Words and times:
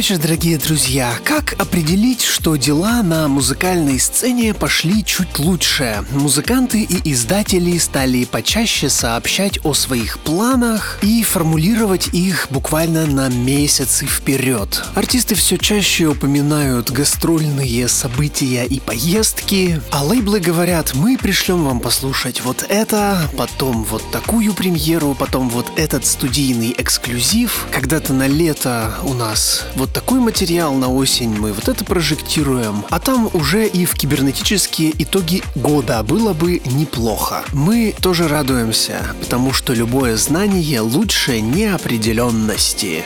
Вечер, 0.00 0.16
дорогие 0.16 0.56
друзья. 0.56 1.12
Как 1.24 1.52
определить, 1.60 2.22
что 2.22 2.56
дела 2.56 3.02
на 3.02 3.28
музыкальной 3.28 4.00
сцене 4.00 4.54
пошли 4.54 5.04
чуть 5.04 5.38
лучше? 5.38 6.02
Музыканты 6.12 6.84
и 6.84 7.12
издатели 7.12 7.76
стали 7.76 8.24
почаще 8.24 8.88
сообщать 8.88 9.58
о 9.62 9.74
своих 9.74 10.18
планах 10.20 10.98
и 11.02 11.22
формулировать 11.22 12.14
их 12.14 12.46
буквально 12.48 13.04
на 13.04 13.28
месяцы 13.28 14.06
вперед. 14.06 14.82
Артисты 14.94 15.34
все 15.34 15.58
чаще 15.58 16.06
упоминают 16.06 16.90
гастрольные 16.90 17.86
события 17.86 18.64
и 18.64 18.80
поездки, 18.80 19.82
а 19.90 20.02
лейблы 20.02 20.40
говорят, 20.40 20.94
мы 20.94 21.18
пришлем 21.18 21.64
вам 21.64 21.78
послушать 21.78 22.40
вот 22.40 22.64
это, 22.70 23.28
потом 23.36 23.84
вот 23.84 24.10
такую 24.10 24.54
премьеру, 24.54 25.14
потом 25.14 25.50
вот 25.50 25.70
этот 25.76 26.06
студийный 26.06 26.74
эксклюзив. 26.78 27.66
Когда-то 27.70 28.14
на 28.14 28.26
лето 28.26 28.94
у 29.02 29.12
нас 29.12 29.66
вот 29.74 29.89
такой 29.92 30.20
материал 30.20 30.74
на 30.74 30.92
осень, 30.92 31.30
мы 31.30 31.52
вот 31.52 31.68
это 31.68 31.84
прожектируем, 31.84 32.84
а 32.90 32.98
там 33.00 33.30
уже 33.32 33.66
и 33.66 33.84
в 33.84 33.94
кибернетические 33.94 34.92
итоги 35.02 35.42
года 35.54 36.02
было 36.02 36.32
бы 36.32 36.60
неплохо. 36.64 37.44
Мы 37.52 37.94
тоже 38.00 38.28
радуемся, 38.28 39.00
потому 39.20 39.52
что 39.52 39.72
любое 39.72 40.16
знание 40.16 40.80
лучше 40.80 41.40
неопределенности. 41.40 43.04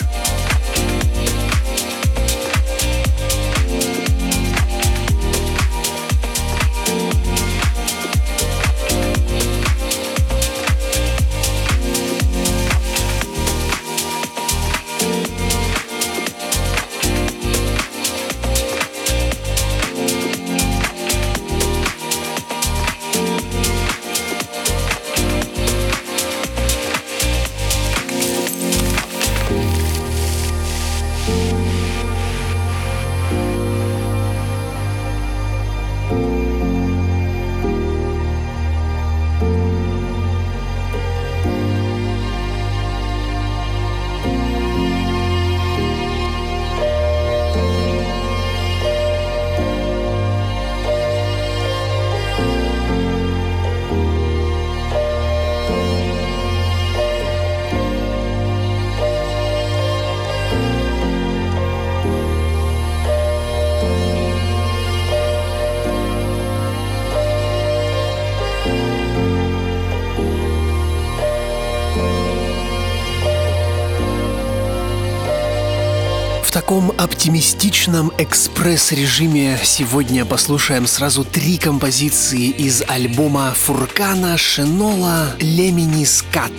Оптимистичном 77.04 78.12
экспресс-режиме 78.16 79.60
сегодня 79.62 80.24
послушаем 80.24 80.86
сразу 80.86 81.22
три 81.22 81.58
композиции 81.58 82.48
из 82.48 82.82
альбома 82.88 83.52
Фуркана 83.54 84.38
Шенола 84.38 85.36
«Лемини 85.38 86.06
Скат». 86.06 86.52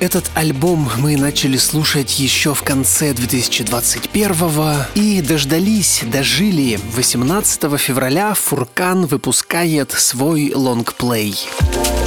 Этот 0.00 0.30
альбом 0.34 0.90
мы 0.96 1.18
начали 1.18 1.58
слушать 1.58 2.18
еще 2.18 2.54
в 2.54 2.62
конце 2.62 3.12
2021 3.12 4.34
и 4.94 5.20
дождались, 5.20 6.02
дожили. 6.06 6.80
18 6.96 7.78
февраля 7.78 8.32
Фуркан 8.32 9.04
выпускает 9.04 9.92
свой 9.92 10.54
лонгплей. 10.54 11.36
многие 11.60 11.99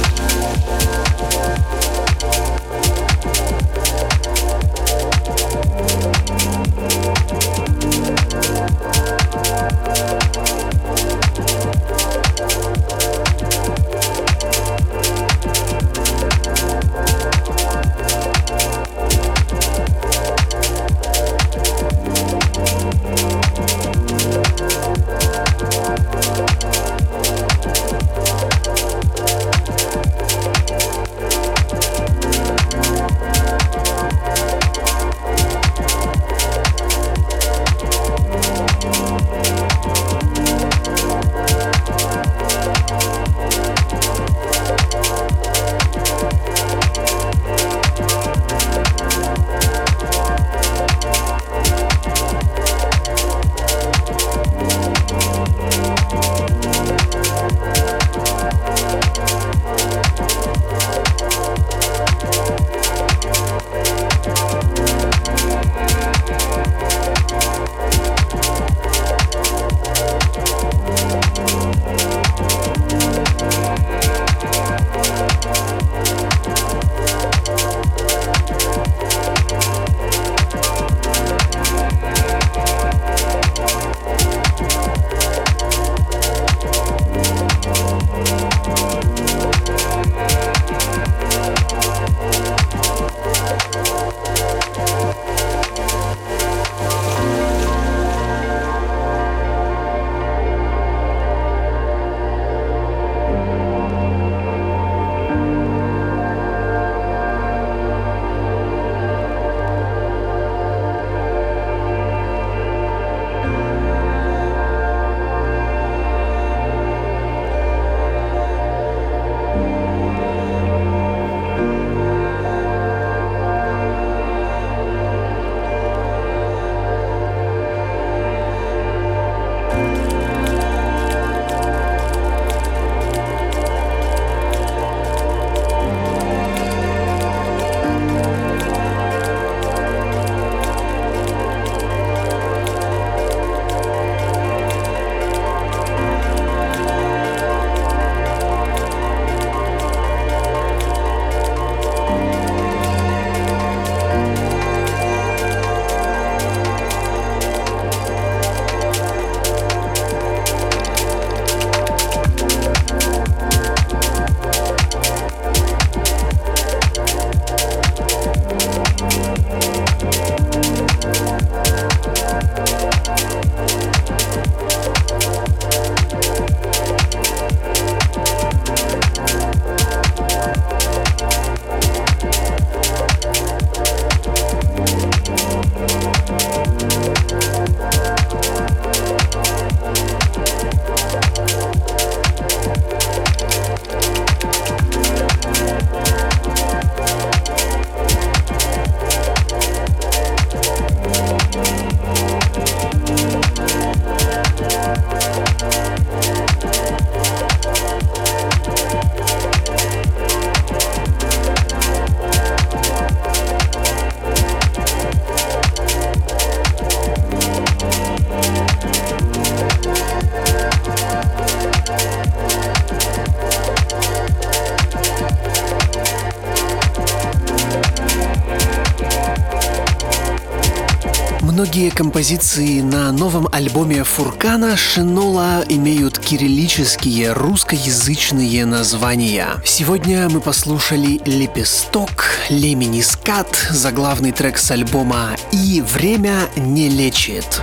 Фуркана 234.14 234.76
Шинола 234.76 235.64
имеют 235.68 236.20
кириллические 236.20 237.32
русскоязычные 237.32 238.64
названия. 238.64 239.48
Сегодня 239.64 240.28
мы 240.28 240.40
послушали 240.40 241.20
«Лепесток», 241.26 242.26
«Лемени 242.48 243.00
скат», 243.00 243.48
заглавный 243.70 244.30
трек 244.30 244.58
с 244.58 244.70
альбома 244.70 245.30
и 245.50 245.82
«Время 245.84 246.48
не 246.54 246.88
лечит». 246.88 247.60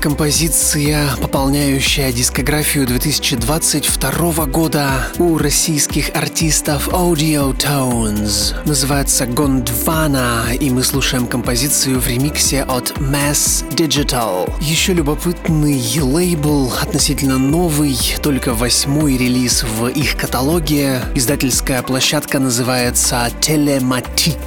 Композиция, 0.00 1.10
пополняющая 1.20 2.10
дискографию 2.12 2.86
2022 2.86 4.46
года 4.46 4.88
у 5.18 5.36
российских 5.36 6.10
артистов 6.14 6.88
Audio 6.88 7.54
Tones. 7.54 8.54
Называется 8.64 9.26
Гондвана, 9.26 10.46
и 10.58 10.70
мы 10.70 10.82
слушаем 10.82 11.26
композицию 11.26 12.00
в 12.00 12.08
ремиксе 12.08 12.62
от 12.62 12.92
Mass 12.98 13.68
Digital. 13.70 14.50
Еще 14.62 14.94
любопытный 14.94 15.82
лейбл, 16.00 16.72
относительно 16.80 17.36
новый, 17.36 17.98
только 18.22 18.54
восьмой 18.54 19.18
релиз 19.18 19.64
в 19.64 19.88
их 19.88 20.16
каталоге. 20.16 21.02
Издательская 21.14 21.82
площадка 21.82 22.38
называется 22.38 23.30
Telematic. 23.40 24.38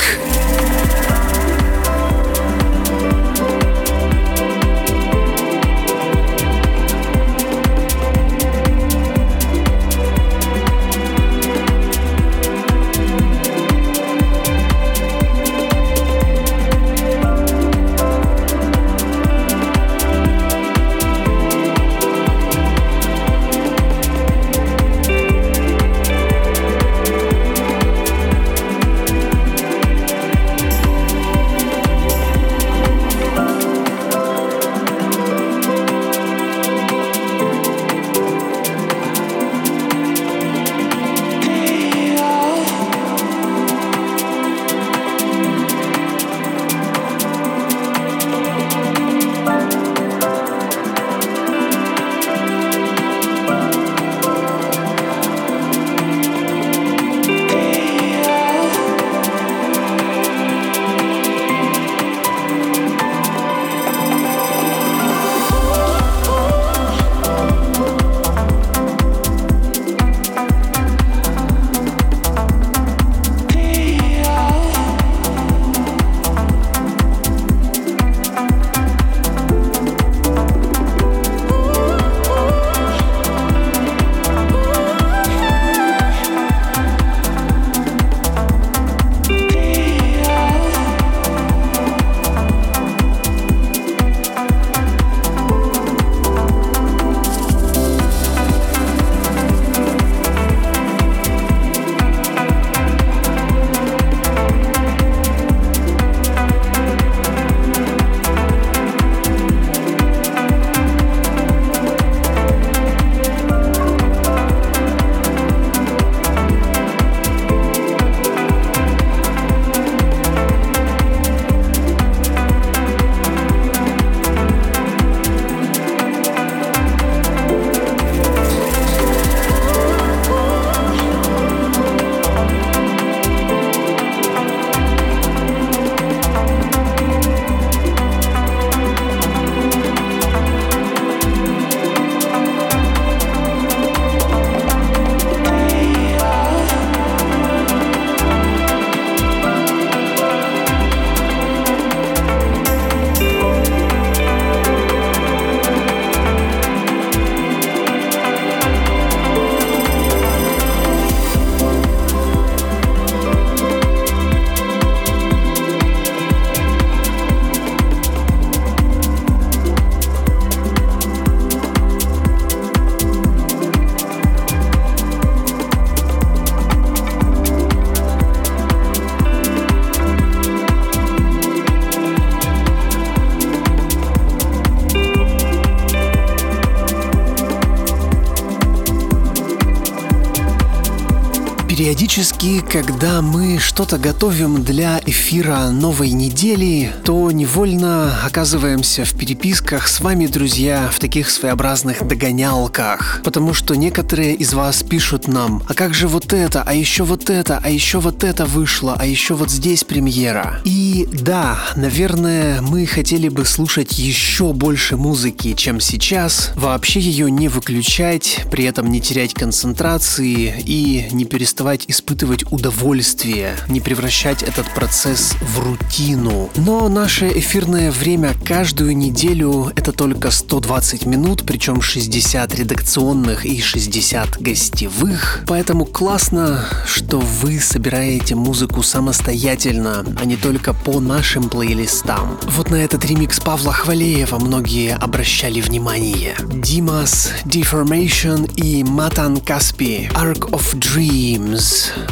Периодически, 192.08 192.62
когда 192.62 193.22
мы 193.22 193.60
что-то 193.60 193.98
готовим 193.98 194.64
для 194.64 195.02
эфира 195.06 195.72
новой 195.72 196.12
недели, 196.12 196.94
то 197.04 197.30
невольно 197.32 198.18
оказываемся 198.24 199.04
в 199.04 199.12
переписках 199.12 199.90
с 199.90 200.00
вами, 200.00 200.26
друзья, 200.28 200.88
в 200.90 201.00
таких 201.00 201.30
своеобразных 201.30 202.08
догонялках. 202.08 203.20
Потому 203.26 203.54
что 203.54 203.76
некоторые 203.76 204.36
из 204.36 204.54
вас 204.54 204.84
пишут 204.84 205.28
нам, 205.28 205.62
а 205.68 205.74
как 205.74 205.94
же 205.94 206.08
вот 206.08 206.32
это, 206.32 206.64
а 206.66 206.74
еще 206.74 207.04
вот 207.04 207.30
это, 207.30 207.60
а 207.62 207.70
еще 207.70 208.00
вот 208.00 208.24
это 208.24 208.46
вышло, 208.46 208.96
а 208.98 209.06
еще 209.06 209.34
вот 209.34 209.52
здесь 209.52 209.84
премьера. 209.84 210.62
И 210.64 211.10
да, 211.12 211.60
наверное, 211.76 212.62
мы 212.62 212.86
хотели 212.86 213.28
бы 213.28 213.44
слушать 213.44 214.00
еще 214.00 214.54
больше 214.54 214.96
музыки, 214.96 215.56
чем 215.56 215.82
сейчас, 215.82 216.54
вообще 216.56 217.02
ее 217.02 217.30
не 217.30 217.50
выключать, 217.50 218.46
при 218.50 218.64
этом 218.64 218.90
не 218.90 219.02
терять 219.02 219.34
концентрации 219.34 220.64
и 220.66 221.10
не 221.12 221.26
переставать 221.26 221.84
испытывать 221.98 222.46
удовольствие, 222.51 223.56
не 223.68 223.82
превращать 223.82 224.44
этот 224.44 224.72
процесс 224.75 225.34
в 225.42 225.60
рутину. 225.60 226.51
Но 226.56 226.88
наше 226.89 227.27
эфирное 227.27 227.92
время 227.92 228.36
каждую 228.46 228.96
неделю 228.96 229.72
это 229.75 229.92
только 229.92 230.30
120 230.30 231.08
минут, 231.08 231.44
причем 231.48 231.82
60 231.82 232.54
редакционных 232.54 233.46
и 233.46 233.60
60 233.60 234.39
гостевых. 234.39 235.44
Поэтому 235.48 235.86
классно, 235.86 236.66
что 236.86 237.20
вы 237.20 237.60
собираете 237.60 238.36
музыку 238.36 238.84
самостоятельно, 238.84 240.06
а 240.20 240.25
не 240.25 240.38
только 240.38 240.74
по 240.75 241.00
нашим 241.00 241.50
плейлистам. 241.50 242.38
Вот 242.44 242.70
на 242.70 242.75
этот 242.75 243.06
ремикс 243.06 243.39
Павла 243.39 243.74
Хвалеева 243.74 244.38
многие 244.38 244.94
обращали 244.96 245.62
внимание. 245.62 246.36
Димас, 246.48 247.32
Deformation 247.46 248.54
и 248.54 248.84
Матан 248.84 249.38
Каспи, 249.38 250.10
Arc 250.13 250.51
of 250.51 250.75
Dream. 250.75 251.58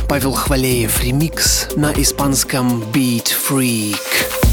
Павел 0.08 0.34
Хвалеев 0.34 1.02
ремикс 1.02 1.68
на 1.76 1.92
испанском 1.94 2.82
Beat 2.94 3.28
Freak. 3.28 4.45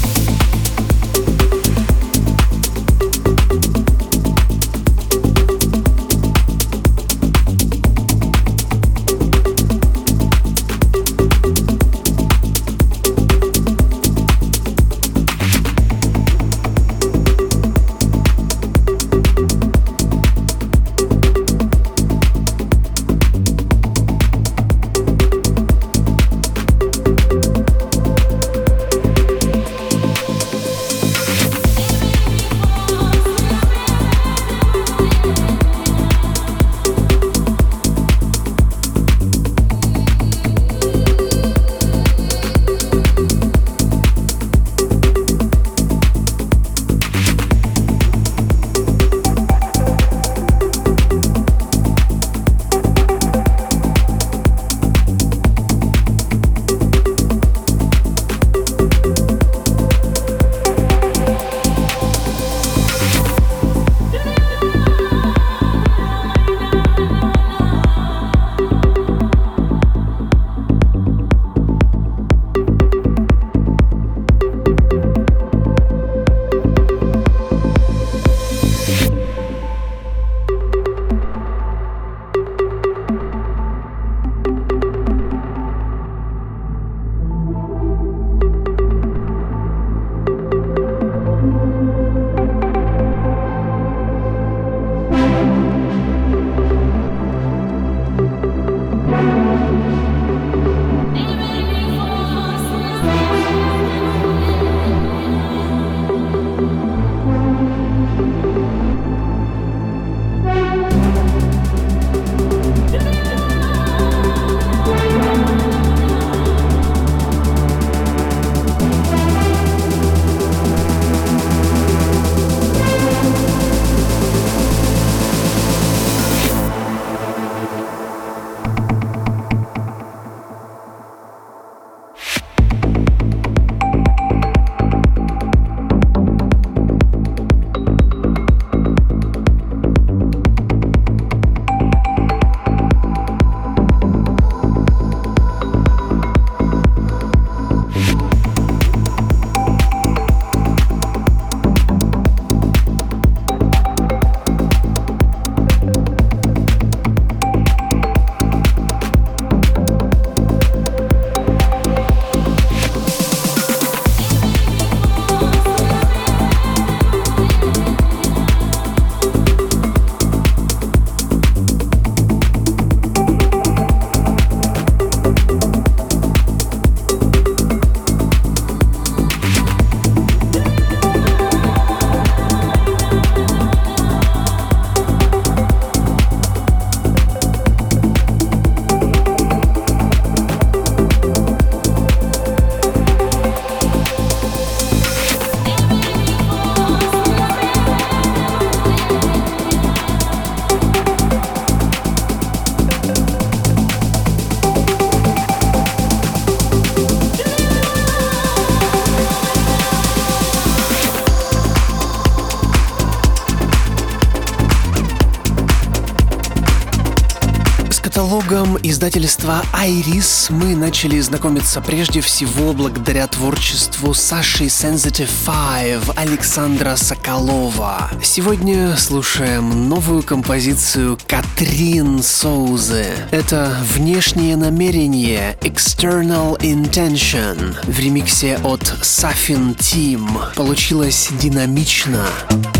Издательства 219.03 219.65
«Айрис» 219.73 220.47
мы 220.49 220.77
начали 220.77 221.19
знакомиться 221.19 221.81
прежде 221.81 222.21
всего 222.21 222.71
благодаря 222.71 223.27
творчеству 223.27 224.13
Саши 224.13 224.67
Sensitive 224.67 225.29
Five 225.45 226.13
Александра 226.15 226.95
Соколова. 226.95 228.09
Сегодня 228.23 228.95
слушаем 228.95 229.89
новую 229.89 230.23
композицию 230.23 231.19
Катрин 231.27 232.23
Соузы. 232.23 233.07
Это 233.31 233.75
«Внешнее 233.93 234.55
намерение» 234.55 235.57
External 235.59 236.57
Intention 236.59 237.75
в 237.83 237.99
ремиксе 237.99 238.57
от 238.63 238.83
Safin 239.01 239.75
Team. 239.75 240.25
Получилось 240.55 241.27
динамично. 241.41 242.25
прошлой 242.53 242.72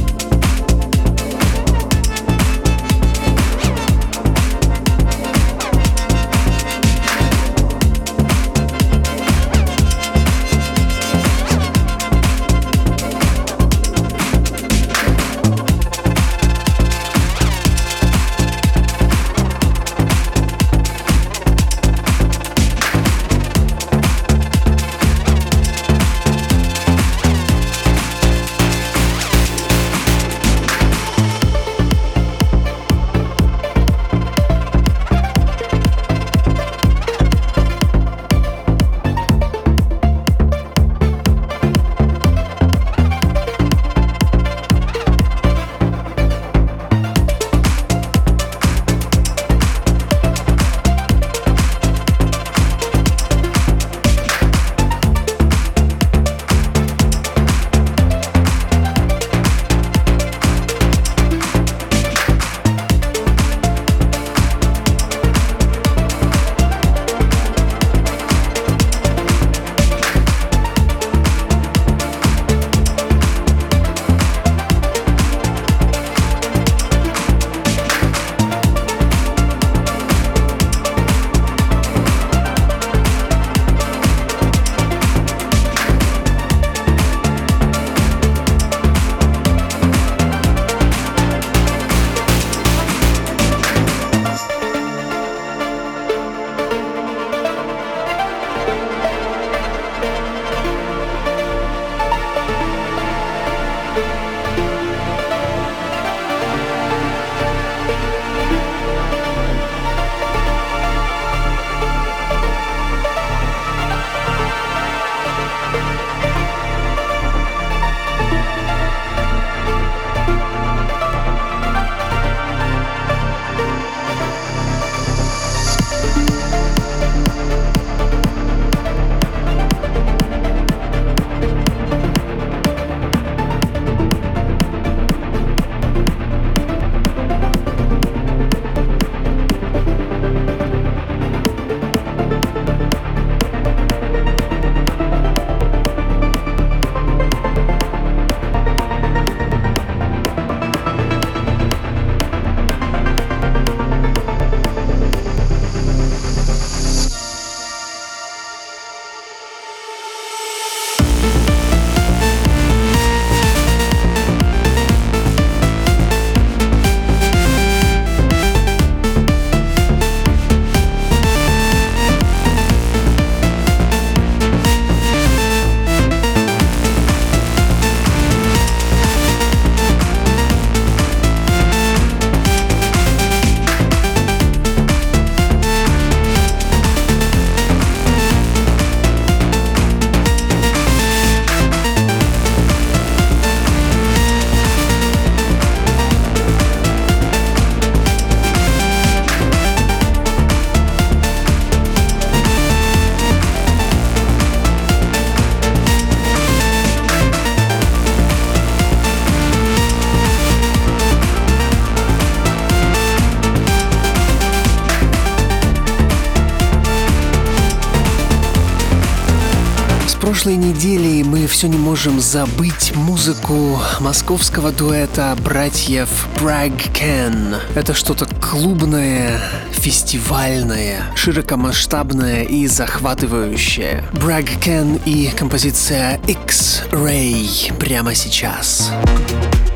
забыть 222.34 222.96
музыку 222.96 223.80
московского 224.00 224.72
дуэта 224.72 225.38
братьев 225.44 226.28
Bragg 226.36 226.92
Ken. 226.92 227.58
Это 227.76 227.94
что-то 227.94 228.26
клубное, 228.26 229.40
фестивальное, 229.70 231.04
широкомасштабное 231.16 232.42
и 232.42 232.66
захватывающее. 232.66 234.04
Bragg 234.14 234.50
Ken 234.60 235.00
и 235.06 235.28
композиция 235.28 236.20
X-Ray 236.26 237.72
прямо 237.78 238.16
сейчас. 238.16 238.90
Сейчас. 238.90 239.73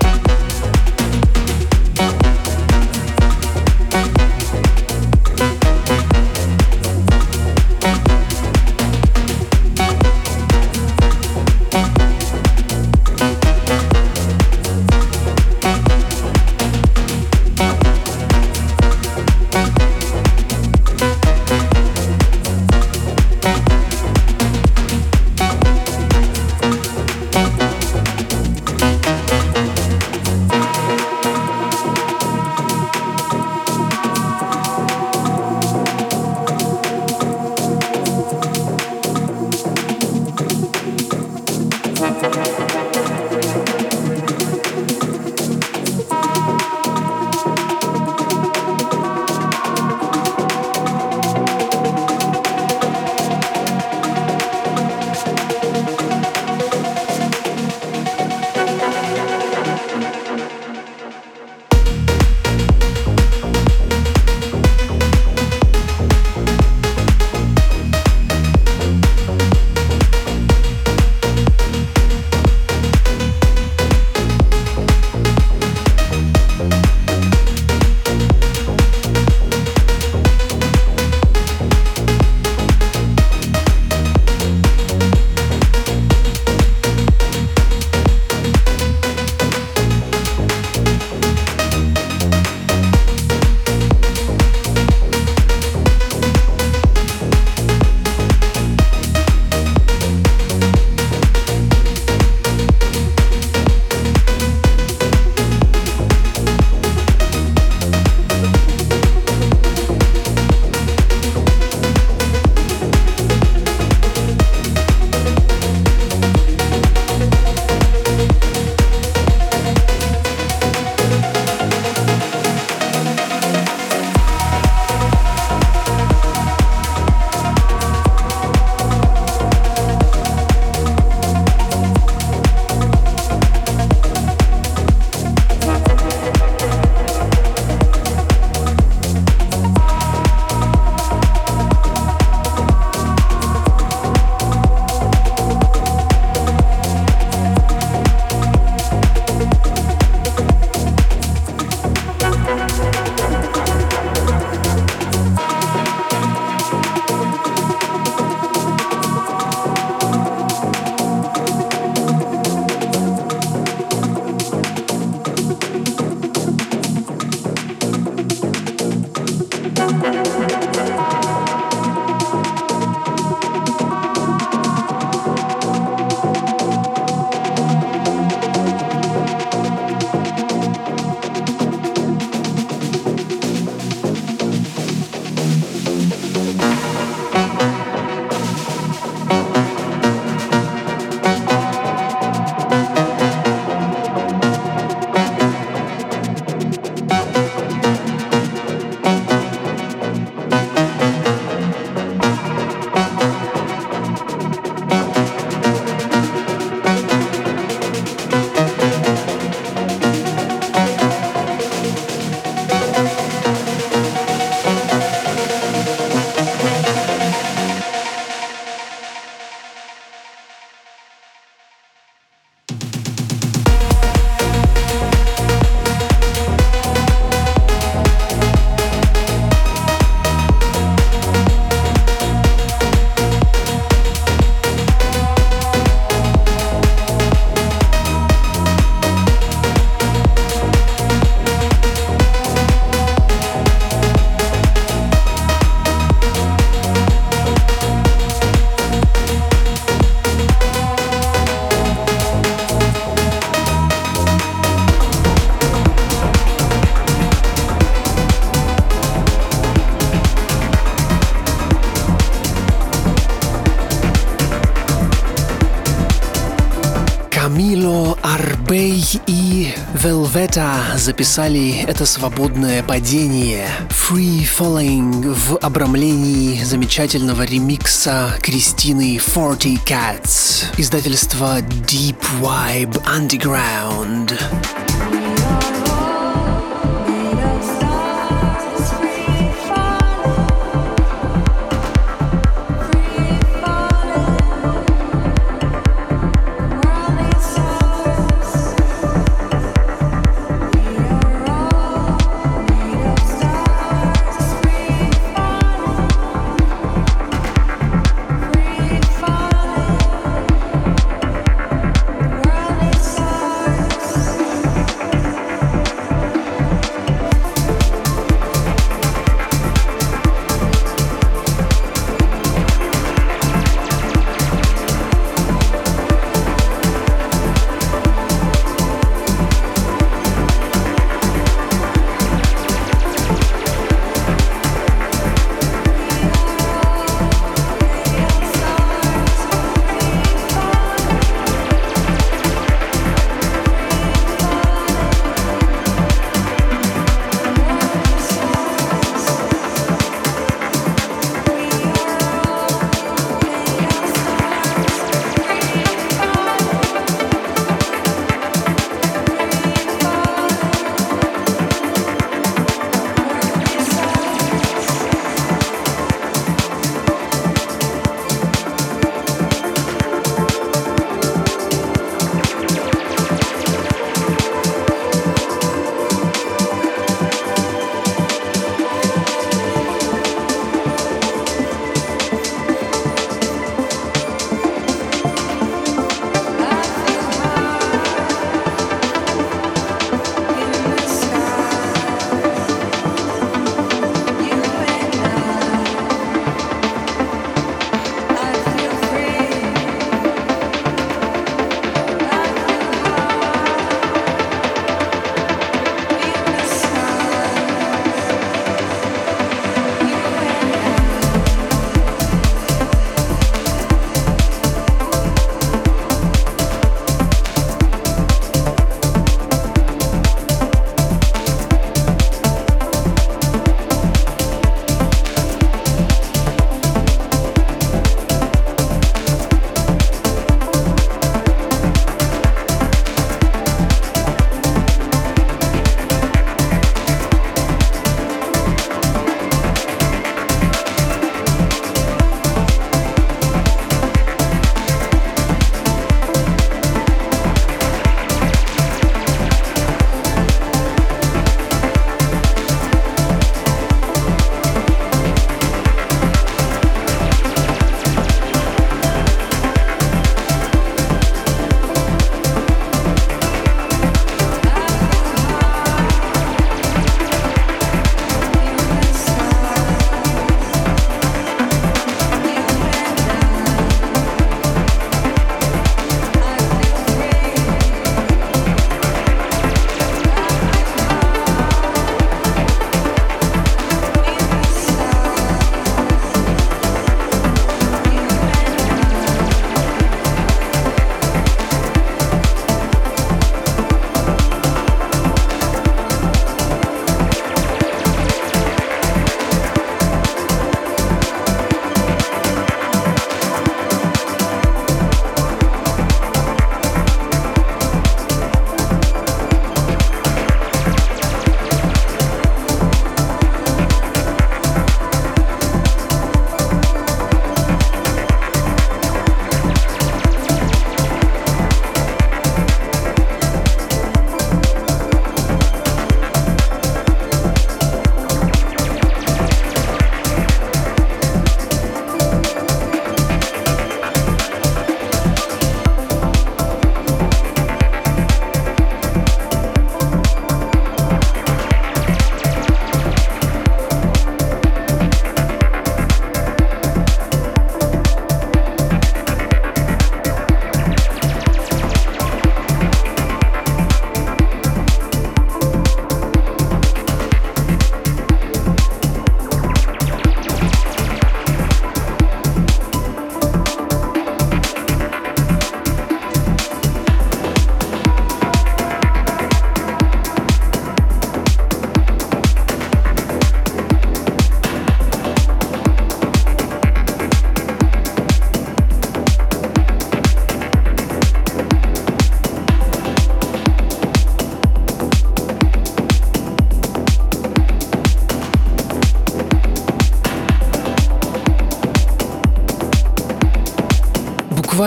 Velveta 270.48 270.98
записали 270.98 271.82
это 271.88 272.06
свободное 272.06 272.82
падение 272.82 273.68
Free 273.90 274.48
Falling 274.48 275.34
в 275.34 275.58
обрамлении 275.58 276.64
замечательного 276.64 277.44
ремикса 277.44 278.34
Кристины 278.42 279.18
Forty 279.18 279.78
Cats 279.84 280.66
издательства 280.78 281.60
Deep 281.60 282.18
Vibe 282.42 283.04
Underground. 283.06 284.77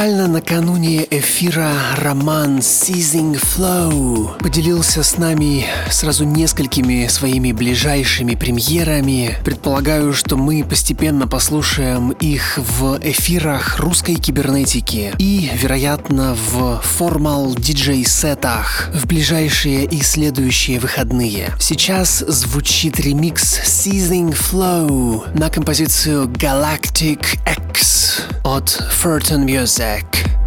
Буквально 0.00 0.28
накануне 0.28 1.06
эфира 1.10 1.74
роман 1.98 2.60
Seizing 2.60 3.38
Flow 3.38 4.38
поделился 4.38 5.02
с 5.02 5.18
нами 5.18 5.66
сразу 5.90 6.24
несколькими 6.24 7.06
своими 7.06 7.52
ближайшими 7.52 8.34
премьерами. 8.34 9.36
Предполагаю, 9.44 10.14
что 10.14 10.38
мы 10.38 10.64
постепенно 10.64 11.28
послушаем 11.28 12.12
их 12.12 12.56
в 12.56 12.98
эфирах 13.02 13.78
русской 13.78 14.14
кибернетики 14.14 15.12
и, 15.18 15.50
вероятно, 15.52 16.34
в 16.34 16.80
формал 16.80 17.54
диджей-сетах 17.54 18.88
в 18.94 19.06
ближайшие 19.06 19.84
и 19.84 20.00
следующие 20.00 20.80
выходные. 20.80 21.50
Сейчас 21.60 22.20
звучит 22.20 22.98
ремикс 22.98 23.60
Seizing 23.66 24.34
Flow 24.34 25.38
на 25.38 25.50
композицию 25.50 26.26
Galactic 26.28 27.22
X 27.46 28.09
от 28.42 28.82
Furton 28.90 29.44
Music. 29.44 30.39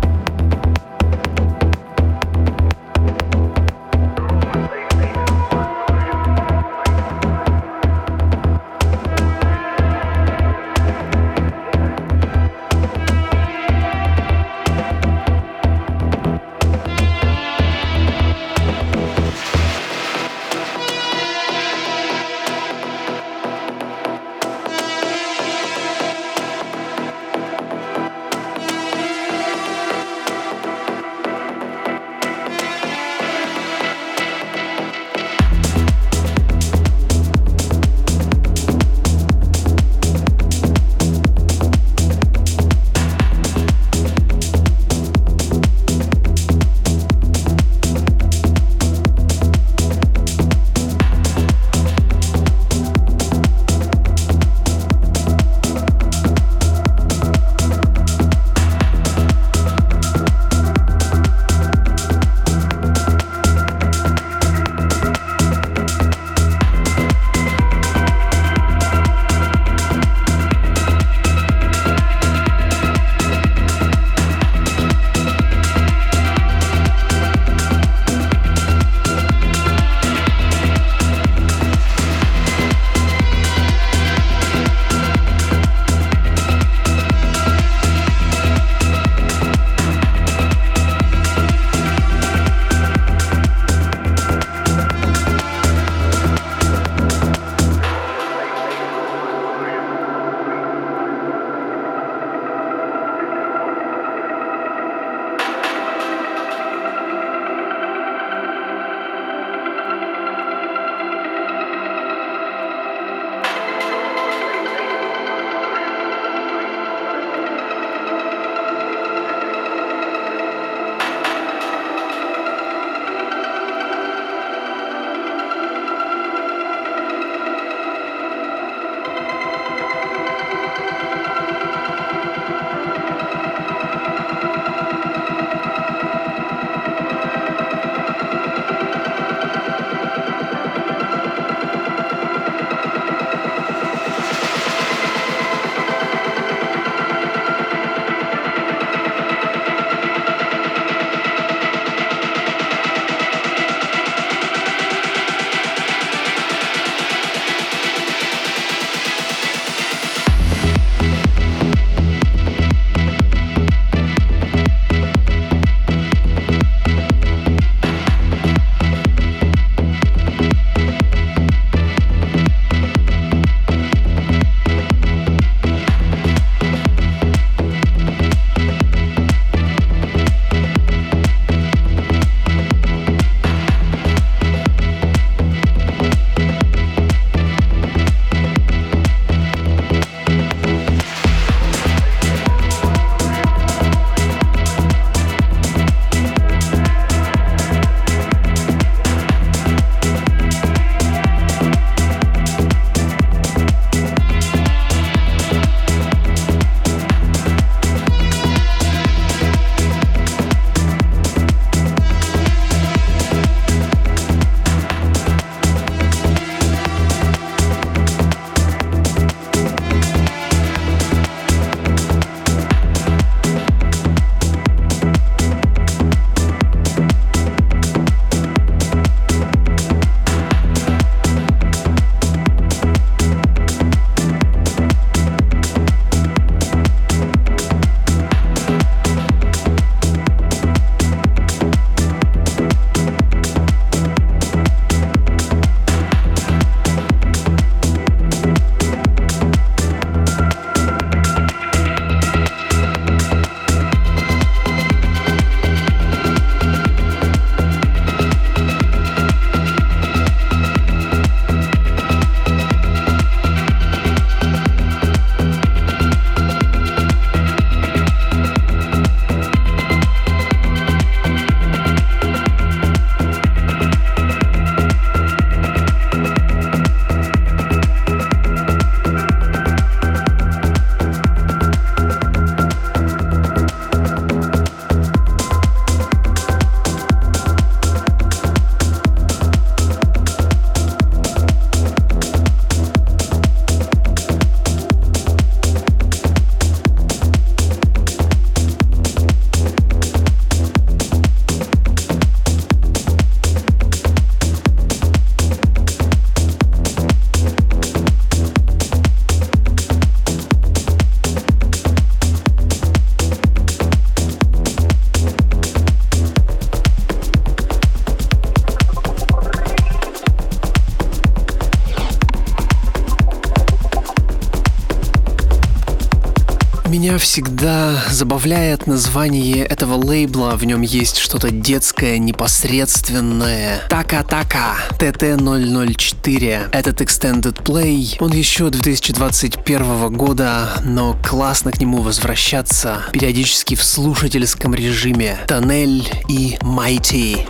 Всегда 327.23 328.03
забавляет 328.09 328.85
название 328.85 329.65
этого 329.65 329.93
лейбла, 329.93 330.57
в 330.57 330.65
нем 330.65 330.81
есть 330.81 331.17
что-то 331.17 331.51
детское, 331.51 332.17
непосредственное. 332.17 333.81
Така-така, 333.89 334.75
TT004. 334.99 336.69
Этот 336.73 336.99
Extended 336.99 337.63
Play, 337.63 338.17
он 338.19 338.33
еще 338.33 338.69
2021 338.69 340.11
года, 340.11 340.81
но 340.83 341.17
классно 341.23 341.71
к 341.71 341.79
нему 341.79 342.01
возвращаться, 342.01 343.03
периодически 343.13 343.75
в 343.75 343.83
слушательском 343.83 344.75
режиме. 344.75 345.39
Тоннель 345.47 346.05
и 346.27 346.57
Mighty. 346.59 347.47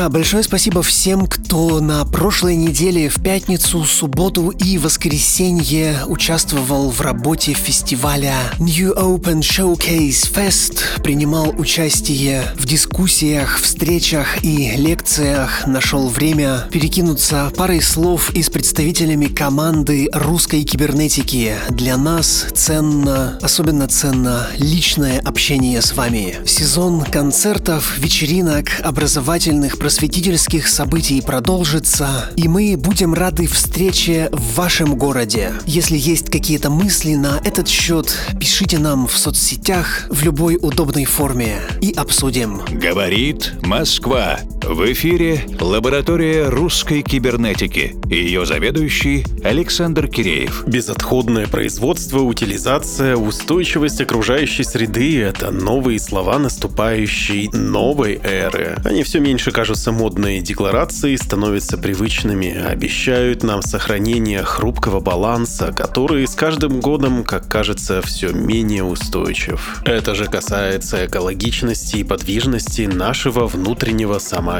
Друзья, 0.00 0.08
большое 0.08 0.42
спасибо 0.42 0.82
всем, 0.82 1.26
кто 1.26 1.78
на 1.78 2.02
прошлой 2.06 2.56
неделе 2.56 3.10
в 3.10 3.22
пятницу, 3.22 3.84
субботу 3.84 4.48
и 4.48 4.78
воскресенье 4.78 6.04
участвовал 6.06 6.88
в 6.88 7.02
работе 7.02 7.52
фестиваля 7.52 8.34
New 8.58 8.94
Open 8.94 9.40
Showcase 9.40 10.32
Fest, 10.32 11.02
принимал 11.02 11.50
участие 11.50 12.44
в 12.56 12.64
дискуссиях, 12.64 13.60
встречах 13.60 14.42
и 14.42 14.70
лекциях, 14.74 15.66
нашел 15.66 16.08
время 16.08 16.66
перекинуться 16.70 17.52
парой 17.54 17.82
слов 17.82 18.30
и 18.30 18.42
с 18.42 18.48
представителями 18.48 19.26
команды 19.26 20.08
русской 20.14 20.62
кибернетики. 20.62 21.56
Для 21.68 21.98
нас 21.98 22.46
ценно, 22.54 23.38
особенно 23.42 23.86
ценно 23.86 24.46
личное 24.56 25.20
общение 25.20 25.82
с 25.82 25.92
вами. 25.92 26.36
Сезон 26.46 27.02
концертов, 27.02 27.98
вечеринок, 27.98 28.70
образовательных 28.82 29.78
просветительских 29.90 30.68
событий 30.68 31.20
продолжится, 31.20 32.30
и 32.36 32.46
мы 32.46 32.76
будем 32.76 33.12
рады 33.12 33.48
встрече 33.48 34.28
в 34.30 34.54
вашем 34.54 34.94
городе. 34.94 35.52
Если 35.66 35.98
есть 35.98 36.30
какие-то 36.30 36.70
мысли 36.70 37.16
на 37.16 37.40
этот 37.44 37.66
счет, 37.66 38.16
пишите 38.38 38.78
нам 38.78 39.08
в 39.08 39.18
соцсетях 39.18 40.06
в 40.08 40.22
любой 40.22 40.58
удобной 40.62 41.06
форме 41.06 41.56
и 41.80 41.90
обсудим. 41.90 42.62
Говорит 42.70 43.52
Москва. 43.62 44.38
В 44.70 44.92
эфире 44.92 45.44
лаборатория 45.58 46.48
русской 46.48 47.02
кибернетики. 47.02 47.96
Ее 48.08 48.46
заведующий 48.46 49.26
Александр 49.42 50.06
Киреев. 50.06 50.62
Безотходное 50.64 51.48
производство, 51.48 52.20
утилизация, 52.20 53.16
устойчивость 53.16 54.00
окружающей 54.00 54.62
среды– 54.62 55.20
это 55.22 55.50
новые 55.50 55.98
слова 55.98 56.38
наступающей 56.38 57.50
новой 57.52 58.20
эры. 58.22 58.76
Они 58.84 59.02
все 59.02 59.18
меньше 59.18 59.50
кажутся 59.50 59.90
модной 59.90 60.40
декларацией, 60.40 61.18
становятся 61.18 61.76
привычными, 61.76 62.56
обещают 62.56 63.42
нам 63.42 63.62
сохранение 63.62 64.44
хрупкого 64.44 65.00
баланса, 65.00 65.72
который 65.72 66.24
с 66.28 66.36
каждым 66.36 66.78
годом, 66.78 67.24
как 67.24 67.48
кажется, 67.48 68.02
все 68.02 68.30
менее 68.30 68.84
устойчив. 68.84 69.82
Это 69.84 70.14
же 70.14 70.26
касается 70.26 71.06
экологичности 71.06 71.96
и 71.96 72.04
подвижности 72.04 72.82
нашего 72.82 73.48
внутреннего 73.48 74.20
самоощущения. 74.20 74.59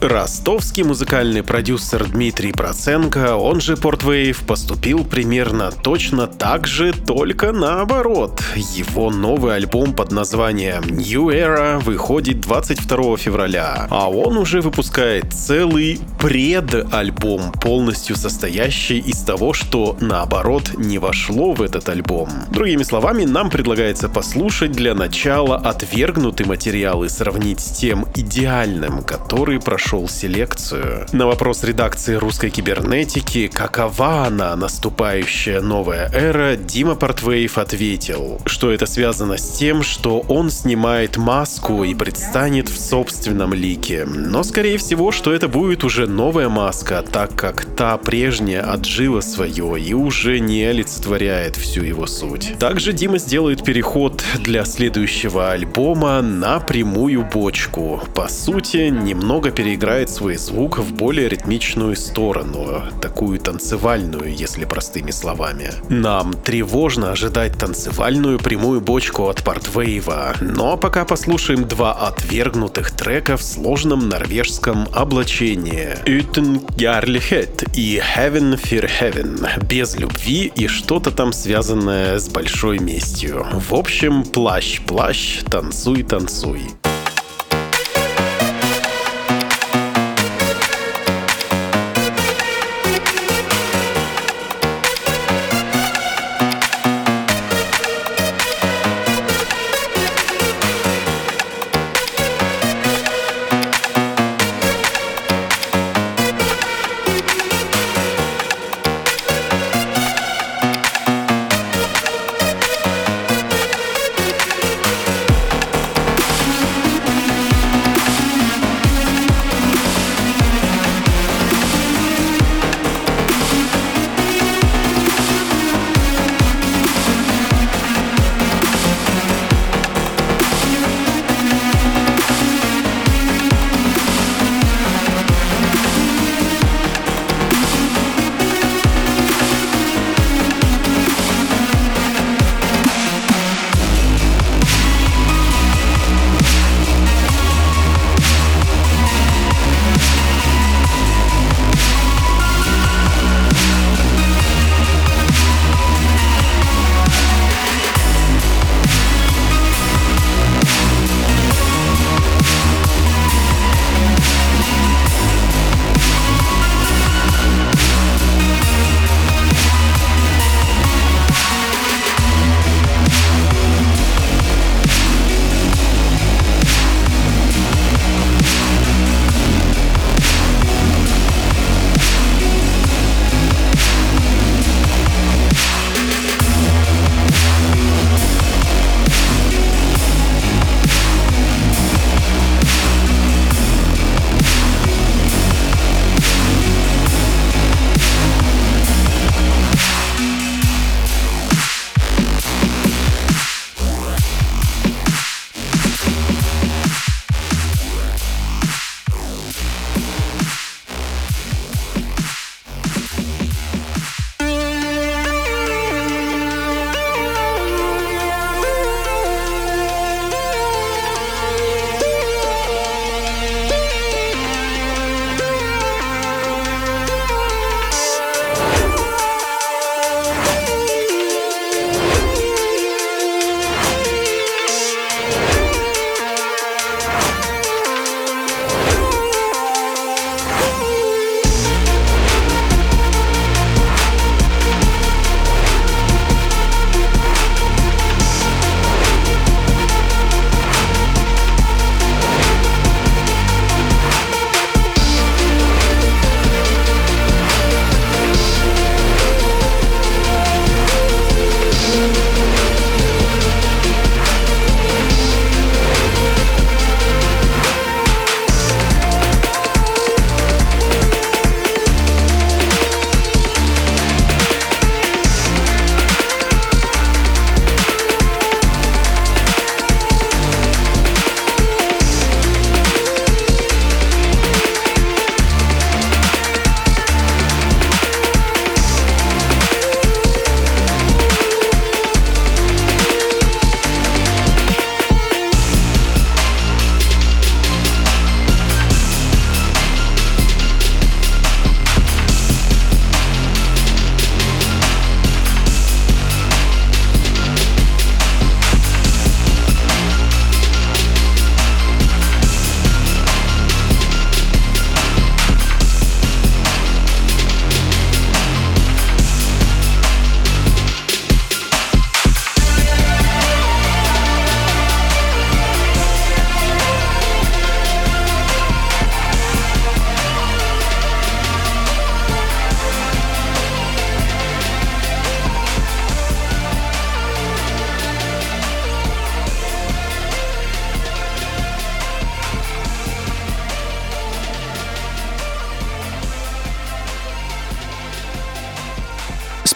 Ростовский 0.00 0.82
музыкальный 0.82 1.42
продюсер 1.42 2.04
Дмитрий 2.06 2.52
Проценко, 2.52 3.36
он 3.36 3.60
же 3.60 3.76
Портвейв, 3.76 4.40
поступил 4.46 5.04
примерно 5.04 5.70
точно 5.70 6.26
так 6.26 6.66
же, 6.66 6.92
только 6.92 7.52
наоборот. 7.52 8.42
Его 8.54 9.10
новый 9.10 9.56
альбом 9.56 9.92
под 9.92 10.12
названием 10.12 10.82
New 10.84 11.28
Era 11.28 11.78
выходит 11.80 12.40
22 12.40 13.16
февраля 13.16 13.86
а 13.90 14.10
он 14.10 14.36
уже 14.36 14.60
выпускает 14.60 15.32
целый 15.32 16.00
предальбом, 16.20 17.52
полностью 17.52 18.16
состоящий 18.16 18.98
из 18.98 19.22
того, 19.22 19.52
что 19.52 19.96
наоборот 20.00 20.72
не 20.76 20.98
вошло 20.98 21.52
в 21.52 21.62
этот 21.62 21.88
альбом. 21.88 22.28
Другими 22.50 22.82
словами, 22.82 23.24
нам 23.24 23.50
предлагается 23.50 24.08
послушать 24.08 24.72
для 24.72 24.94
начала 24.94 25.56
отвергнутый 25.56 26.46
материал 26.46 27.04
и 27.04 27.08
сравнить 27.08 27.60
с 27.60 27.70
тем 27.78 28.06
идеальным, 28.14 28.65
который 29.02 29.60
прошел 29.60 30.08
селекцию. 30.08 31.06
На 31.12 31.26
вопрос 31.26 31.62
редакции 31.62 32.14
русской 32.14 32.50
кибернетики, 32.50 33.48
какова 33.48 34.26
она, 34.26 34.56
наступающая 34.56 35.60
новая 35.60 36.10
эра, 36.12 36.56
Дима 36.56 36.96
Портвейв 36.96 37.58
ответил, 37.58 38.40
что 38.44 38.72
это 38.72 38.86
связано 38.86 39.38
с 39.38 39.58
тем, 39.58 39.82
что 39.82 40.20
он 40.20 40.50
снимает 40.50 41.16
маску 41.16 41.84
и 41.84 41.94
предстанет 41.94 42.68
в 42.68 42.78
собственном 42.78 43.54
лике. 43.54 44.04
Но 44.04 44.42
скорее 44.42 44.78
всего, 44.78 45.12
что 45.12 45.32
это 45.32 45.48
будет 45.48 45.84
уже 45.84 46.06
новая 46.06 46.48
маска, 46.48 47.02
так 47.02 47.34
как 47.36 47.64
та 47.76 47.96
прежняя 47.96 48.62
отжила 48.62 49.20
свое 49.20 49.80
и 49.80 49.94
уже 49.94 50.40
не 50.40 50.64
олицетворяет 50.64 51.56
всю 51.56 51.82
его 51.82 52.06
суть. 52.06 52.54
Также 52.58 52.92
Дима 52.92 53.18
сделает 53.18 53.64
переход 53.64 54.24
для 54.40 54.64
следующего 54.64 55.52
альбома 55.52 56.20
на 56.20 56.58
прямую 56.58 57.24
бочку. 57.24 58.02
По 58.14 58.28
сути, 58.28 58.55
немного 58.56 59.50
переиграет 59.50 60.08
свой 60.10 60.36
звук 60.36 60.78
в 60.78 60.94
более 60.94 61.28
ритмичную 61.28 61.94
сторону, 61.96 62.82
такую 63.02 63.38
танцевальную, 63.38 64.34
если 64.34 64.64
простыми 64.64 65.10
словами. 65.10 65.70
Нам 65.88 66.32
тревожно 66.32 67.12
ожидать 67.12 67.58
танцевальную 67.58 68.38
прямую 68.38 68.80
бочку 68.80 69.28
от 69.28 69.42
Портвейва, 69.44 70.34
но 70.40 70.76
пока 70.76 71.04
послушаем 71.04 71.68
два 71.68 71.92
отвергнутых 71.92 72.92
трека 72.92 73.36
с 73.36 73.54
сложном 73.54 74.08
норвежском 74.08 74.88
облачении. 74.92 75.96
Uten 76.06 76.64
Gerlighet 76.76 77.68
и 77.74 77.98
Heaven 77.98 78.58
for 78.58 78.88
Heaven. 79.00 79.64
Без 79.66 79.96
любви 79.96 80.50
и 80.54 80.66
что-то 80.66 81.10
там 81.10 81.32
связанное 81.32 82.18
с 82.18 82.28
большой 82.28 82.78
местью. 82.78 83.46
В 83.52 83.74
общем, 83.74 84.24
плащ-плащ, 84.24 85.42
танцуй-танцуй. 85.44 86.62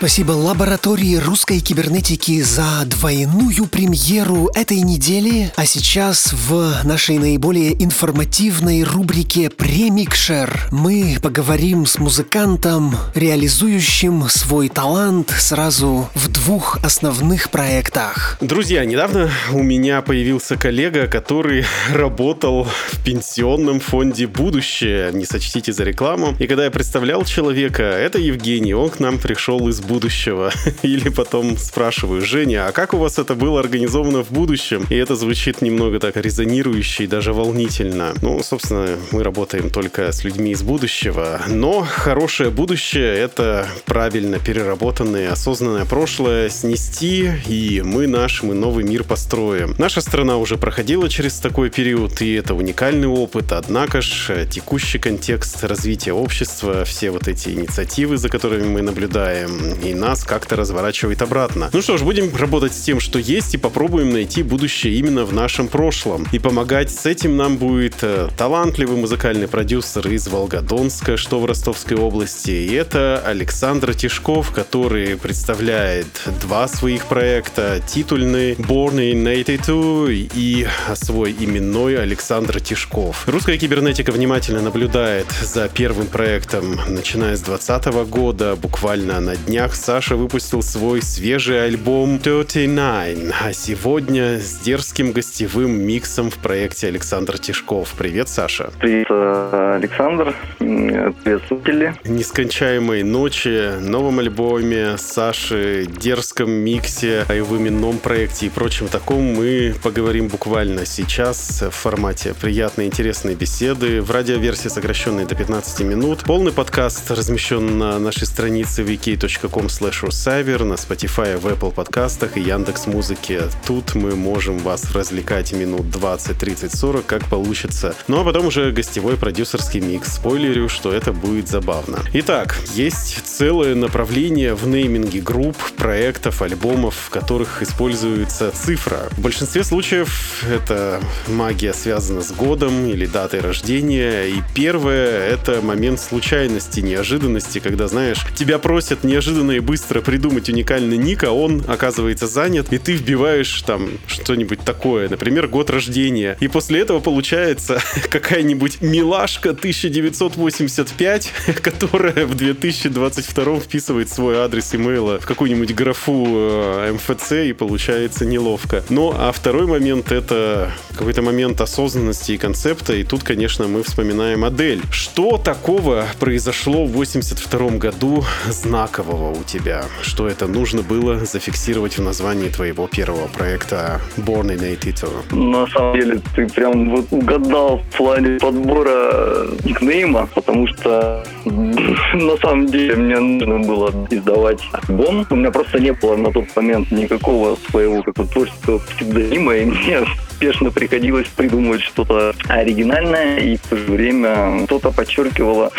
Спасибо 0.00 0.32
лаборатории 0.32 1.16
русской 1.16 1.60
кибернетики 1.60 2.40
за 2.40 2.86
двойную 2.86 3.66
премьеру 3.66 4.48
этой 4.54 4.78
недели. 4.78 5.52
А 5.56 5.66
сейчас 5.66 6.32
в 6.32 6.72
нашей 6.84 7.18
наиболее 7.18 7.74
информативной 7.84 8.82
рубрике 8.82 9.50
«Премикшер» 9.50 10.68
мы 10.70 11.18
поговорим 11.22 11.84
с 11.84 11.98
музыкантом, 11.98 12.94
реализующим 13.14 14.26
свой 14.30 14.70
талант 14.70 15.34
сразу 15.38 16.08
в 16.14 16.28
двух 16.28 16.78
основных 16.82 17.50
проектах. 17.50 18.38
Друзья, 18.40 18.86
недавно 18.86 19.30
у 19.52 19.62
меня 19.62 20.00
появился 20.00 20.56
коллега, 20.56 21.08
который 21.08 21.66
работал 21.92 22.64
в 22.64 23.04
пенсионном 23.04 23.80
фонде 23.80 24.26
«Будущее». 24.26 25.12
Не 25.12 25.26
сочтите 25.26 25.74
за 25.74 25.84
рекламу. 25.84 26.34
И 26.38 26.46
когда 26.46 26.64
я 26.64 26.70
представлял 26.70 27.22
человека, 27.26 27.82
это 27.82 28.18
Евгений, 28.18 28.72
он 28.72 28.88
к 28.88 28.98
нам 28.98 29.18
пришел 29.18 29.68
из 29.68 29.89
будущего. 29.90 30.52
Или 30.82 31.08
потом 31.08 31.58
спрашиваю, 31.58 32.22
Женя, 32.22 32.68
а 32.68 32.72
как 32.72 32.94
у 32.94 32.98
вас 32.98 33.18
это 33.18 33.34
было 33.34 33.58
организовано 33.58 34.22
в 34.22 34.30
будущем? 34.30 34.86
И 34.88 34.94
это 34.94 35.16
звучит 35.16 35.62
немного 35.62 35.98
так 35.98 36.16
резонирующе 36.16 37.04
и 37.04 37.06
даже 37.06 37.32
волнительно. 37.32 38.14
Ну, 38.22 38.40
собственно, 38.42 38.86
мы 39.10 39.24
работаем 39.24 39.70
только 39.70 40.12
с 40.12 40.22
людьми 40.22 40.52
из 40.52 40.62
будущего. 40.62 41.40
Но 41.48 41.80
хорошее 41.80 42.50
будущее— 42.50 43.14
это 43.26 43.66
правильно 43.84 44.38
переработанное, 44.38 45.32
осознанное 45.32 45.84
прошлое 45.84 46.48
снести, 46.50 47.30
и 47.48 47.82
мы 47.84 48.06
наш, 48.06 48.44
мы 48.44 48.54
новый 48.54 48.84
мир 48.84 49.02
построим. 49.02 49.74
Наша 49.78 50.00
страна 50.00 50.36
уже 50.36 50.56
проходила 50.56 51.08
через 51.08 51.40
такой 51.40 51.70
период, 51.70 52.22
и 52.22 52.34
это 52.34 52.54
уникальный 52.54 53.08
опыт. 53.08 53.52
Однако 53.52 54.00
ж 54.02 54.46
текущий 54.46 54.98
контекст 54.98 55.64
развития 55.64 56.12
общества, 56.12 56.84
все 56.84 57.10
вот 57.10 57.26
эти 57.26 57.48
инициативы, 57.48 58.18
за 58.18 58.28
которыми 58.28 58.68
мы 58.68 58.82
наблюдаем, 58.82 59.79
и 59.82 59.94
нас 59.94 60.24
как-то 60.24 60.56
разворачивает 60.56 61.22
обратно. 61.22 61.70
Ну 61.72 61.82
что 61.82 61.96
ж, 61.96 62.02
будем 62.02 62.34
работать 62.36 62.74
с 62.74 62.80
тем, 62.80 63.00
что 63.00 63.18
есть, 63.18 63.54
и 63.54 63.58
попробуем 63.58 64.10
найти 64.10 64.42
будущее 64.42 64.94
именно 64.94 65.24
в 65.24 65.32
нашем 65.32 65.68
прошлом. 65.68 66.26
И 66.32 66.38
помогать 66.38 66.90
с 66.90 67.06
этим 67.06 67.36
нам 67.36 67.56
будет 67.56 67.96
э, 68.02 68.28
талантливый 68.36 68.96
музыкальный 68.96 69.48
продюсер 69.48 70.08
из 70.08 70.28
Волгодонска, 70.28 71.16
что 71.16 71.40
в 71.40 71.46
Ростовской 71.46 71.96
области. 71.96 72.50
И 72.50 72.72
это 72.74 73.22
Александр 73.24 73.94
Тишков, 73.94 74.50
который 74.52 75.16
представляет 75.16 76.06
два 76.40 76.68
своих 76.68 77.06
проекта. 77.06 77.80
Титульный 77.86 78.54
Born 78.54 78.96
in 79.12 79.20
82 79.24 80.10
и 80.34 80.66
свой 80.94 81.32
именной 81.38 82.00
Александр 82.00 82.60
Тишков. 82.60 83.26
Русская 83.26 83.58
кибернетика 83.58 84.12
внимательно 84.12 84.60
наблюдает 84.60 85.26
за 85.42 85.68
первым 85.68 86.06
проектом, 86.06 86.78
начиная 86.88 87.36
с 87.36 87.40
2020 87.40 88.08
года. 88.08 88.56
Буквально 88.56 89.20
на 89.20 89.36
днях 89.36 89.69
Саша 89.74 90.16
выпустил 90.16 90.62
свой 90.62 91.02
свежий 91.02 91.64
альбом 91.64 92.18
39, 92.18 93.32
а 93.40 93.52
сегодня 93.52 94.38
с 94.38 94.58
дерзким 94.58 95.12
гостевым 95.12 95.70
миксом 95.70 96.30
в 96.30 96.38
проекте 96.38 96.88
Александр 96.88 97.38
Тишков. 97.38 97.94
Привет, 97.96 98.28
Саша. 98.28 98.70
Привет, 98.80 99.06
э, 99.10 99.74
Александр. 99.76 100.34
Привет, 100.58 101.42
слушатели. 101.46 101.94
Нескончаемой 102.04 103.02
ночи, 103.02 103.78
новом 103.80 104.18
альбоме 104.18 104.96
Саши, 104.98 105.86
дерзком 105.86 106.50
миксе, 106.50 107.24
о 107.28 107.34
его 107.34 107.56
именном 107.56 107.98
проекте 107.98 108.46
и 108.46 108.48
прочем 108.48 108.88
таком 108.88 109.22
мы 109.22 109.74
поговорим 109.82 110.28
буквально 110.28 110.86
сейчас 110.86 111.62
в 111.62 111.70
формате 111.70 112.34
приятной, 112.40 112.86
интересной 112.86 113.34
беседы 113.34 114.02
в 114.02 114.10
радиоверсии, 114.10 114.68
сокращенной 114.68 115.26
до 115.26 115.34
15 115.34 115.80
минут. 115.80 116.24
Полный 116.24 116.52
подкаст 116.52 117.10
размещен 117.10 117.78
на 117.78 117.98
нашей 117.98 118.26
странице 118.26 118.82
wiki.com 118.82 119.59
slash 119.66 120.64
на 120.64 120.74
Spotify, 120.74 121.36
в 121.36 121.46
Apple 121.46 121.72
подкастах 121.72 122.36
и 122.36 122.40
Яндекс 122.40 122.86
Музыке. 122.86 123.42
Тут 123.66 123.94
мы 123.94 124.16
можем 124.16 124.58
вас 124.58 124.92
развлекать 124.92 125.52
минут 125.52 125.90
20, 125.90 126.38
30, 126.38 126.74
40, 126.74 127.06
как 127.06 127.24
получится. 127.26 127.94
Ну 128.08 128.20
а 128.20 128.24
потом 128.24 128.46
уже 128.46 128.72
гостевой 128.72 129.16
продюсерский 129.16 129.80
микс. 129.80 130.14
Спойлерю, 130.14 130.68
что 130.68 130.92
это 130.92 131.12
будет 131.12 131.48
забавно. 131.48 132.00
Итак, 132.12 132.58
есть 132.74 133.24
целое 133.24 133.74
направление 133.74 134.54
в 134.54 134.66
нейминге 134.66 135.20
групп, 135.20 135.56
проектов, 135.76 136.42
альбомов, 136.42 136.94
в 136.94 137.10
которых 137.10 137.62
используется 137.62 138.50
цифра. 138.52 139.08
В 139.12 139.20
большинстве 139.20 139.64
случаев 139.64 140.44
это 140.50 141.00
магия 141.28 141.72
связана 141.72 142.22
с 142.22 142.32
годом 142.32 142.86
или 142.86 143.06
датой 143.06 143.40
рождения. 143.40 144.24
И 144.24 144.42
первое— 144.54 145.28
это 145.28 145.60
момент 145.62 146.00
случайности, 146.00 146.80
неожиданности, 146.80 147.58
когда, 147.58 147.88
знаешь, 147.88 148.18
тебя 148.34 148.58
просят 148.58 149.04
неожиданно 149.04 149.49
и 149.50 149.60
быстро 149.60 150.00
придумать 150.00 150.48
уникальный 150.48 150.96
ник, 150.96 151.24
а 151.24 151.32
он 151.32 151.62
оказывается 151.66 152.26
занят, 152.26 152.72
и 152.72 152.78
ты 152.78 152.92
вбиваешь 152.92 153.62
там 153.62 153.90
что-нибудь 154.06 154.60
такое, 154.60 155.08
например, 155.08 155.48
год 155.48 155.70
рождения. 155.70 156.36
И 156.40 156.48
после 156.48 156.80
этого 156.80 157.00
получается 157.00 157.80
какая-нибудь 158.10 158.80
милашка 158.80 159.50
1985, 159.50 161.32
которая 161.62 162.26
в 162.26 162.34
2022 162.34 163.60
вписывает 163.60 164.08
свой 164.10 164.38
адрес 164.38 164.74
имейла 164.74 165.20
в 165.20 165.26
какую-нибудь 165.26 165.74
графу 165.74 166.26
э, 166.28 166.92
МФЦ 166.92 167.32
и 167.32 167.52
получается 167.52 168.24
неловко. 168.24 168.84
Ну, 168.88 169.12
а 169.16 169.32
второй 169.32 169.66
момент— 169.66 170.12
это 170.12 170.72
какой-то 171.00 171.22
момент 171.22 171.60
осознанности 171.60 172.32
и 172.32 172.38
концепта, 172.38 172.94
и 172.94 173.04
тут, 173.04 173.22
конечно, 173.22 173.66
мы 173.66 173.82
вспоминаем 173.82 174.44
Адель. 174.44 174.82
Что 174.90 175.38
такого 175.38 176.06
произошло 176.18 176.84
в 176.84 176.92
82 176.92 177.70
году 177.78 178.24
знакового 178.48 179.30
у 179.40 179.44
тебя? 179.44 179.84
Что 180.02 180.28
это 180.28 180.46
нужно 180.46 180.82
было 180.82 181.24
зафиксировать 181.24 181.98
в 181.98 182.02
названии 182.02 182.48
твоего 182.48 182.86
первого 182.86 183.28
проекта 183.28 184.00
Born 184.16 184.54
in 184.54 184.58
82? 184.58 185.36
На 185.36 185.66
самом 185.68 185.94
деле, 185.94 186.20
ты 186.34 186.46
прям 186.46 186.90
вот 186.90 187.06
угадал 187.10 187.78
в 187.78 187.96
плане 187.96 188.38
подбора 188.38 189.48
никнейма, 189.64 190.28
потому 190.34 190.66
что 190.68 191.24
на 191.44 192.36
самом 192.36 192.66
деле 192.66 192.96
мне 192.96 193.18
нужно 193.18 193.58
было 193.60 194.06
издавать 194.10 194.60
альбом. 194.72 195.26
У 195.30 195.36
меня 195.36 195.50
просто 195.50 195.80
не 195.80 195.92
было 195.92 196.16
на 196.16 196.32
тот 196.32 196.44
момент 196.54 196.90
никакого 196.90 197.56
своего 197.70 198.02
как 198.02 198.14
бы, 198.14 198.26
творческого 198.26 198.78
псевдонима, 198.78 199.56
и 199.56 199.64
мне 199.66 200.04
спешно 200.30 200.70
приходилось 200.70 201.28
придумывать 201.28 201.82
что-то 201.82 202.34
оригинальное, 202.48 203.38
и 203.38 203.56
в 203.56 203.60
то 203.68 203.76
же 203.76 203.84
время 203.92 204.64
что-то 204.66 204.90
подчеркивало 204.90 205.70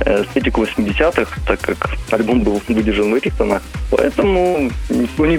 эстетику 0.00 0.62
80-х, 0.62 1.40
так 1.46 1.60
как 1.60 1.90
альбом 2.10 2.42
был 2.42 2.60
выдержан 2.68 3.12
в 3.12 3.14
этих 3.14 3.36
тонах. 3.36 3.62
Поэтому 3.90 4.70
никто 4.88 5.26
не, 5.26 5.36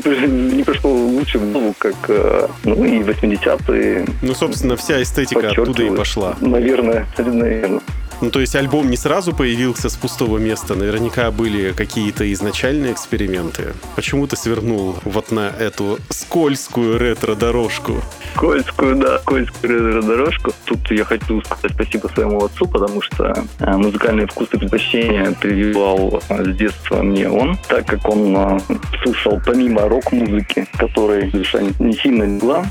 не 0.55 0.63
пришло 0.63 0.91
лучше 0.91 1.39
в 1.39 1.51
голову, 1.51 1.75
как 1.77 1.95
э, 2.07 2.47
ну 2.63 2.83
и 2.83 2.99
80-е. 2.99 4.05
Ну, 4.21 4.33
собственно, 4.33 4.75
вся 4.75 5.01
эстетика 5.01 5.49
оттуда 5.49 5.83
и 5.83 5.95
пошла. 5.95 6.35
Наверное, 6.41 7.07
наверное. 7.17 7.81
Ну, 8.21 8.31
то 8.31 8.41
есть 8.41 8.55
альбом 8.55 8.89
не 8.89 8.97
сразу 8.97 9.33
появился 9.33 9.89
с 9.89 9.95
пустого 9.95 10.39
места, 10.39 10.75
наверняка 10.75 11.31
были 11.31 11.71
какие-то 11.71 12.31
изначальные 12.33 12.91
эксперименты. 12.91 13.73
Почему 13.95 14.27
ты 14.27 14.35
свернул 14.35 14.95
вот 15.05 15.31
на 15.31 15.49
эту 15.49 15.99
скользкую 16.09 16.99
ретро-дорожку? 16.99 18.01
Скользкую, 18.35 18.97
да, 18.97 19.19
скользкую 19.19 19.93
ретро-дорожку. 19.93 20.51
Тут 20.65 20.91
я 20.91 21.05
хочу 21.05 21.41
сказать 21.43 21.71
спасибо 21.73 22.07
своему 22.07 22.43
отцу, 22.43 22.67
потому 22.67 23.01
что 23.01 23.45
э, 23.59 23.77
музыкальные 23.77 24.27
вкусы 24.27 24.57
предпочтения 24.57 25.31
прививал 25.39 26.21
э, 26.29 26.43
с 26.43 26.57
детства 26.57 27.01
мне 27.01 27.29
он, 27.29 27.57
так 27.69 27.85
как 27.85 28.07
он 28.09 28.35
э, 28.35 28.59
слушал 29.03 29.41
помимо 29.45 29.87
рок-музыки, 29.87 30.67
которой 30.77 31.31
душа 31.31 31.59
не 31.79 31.93
сильно 31.93 32.23
легла, 32.23 32.65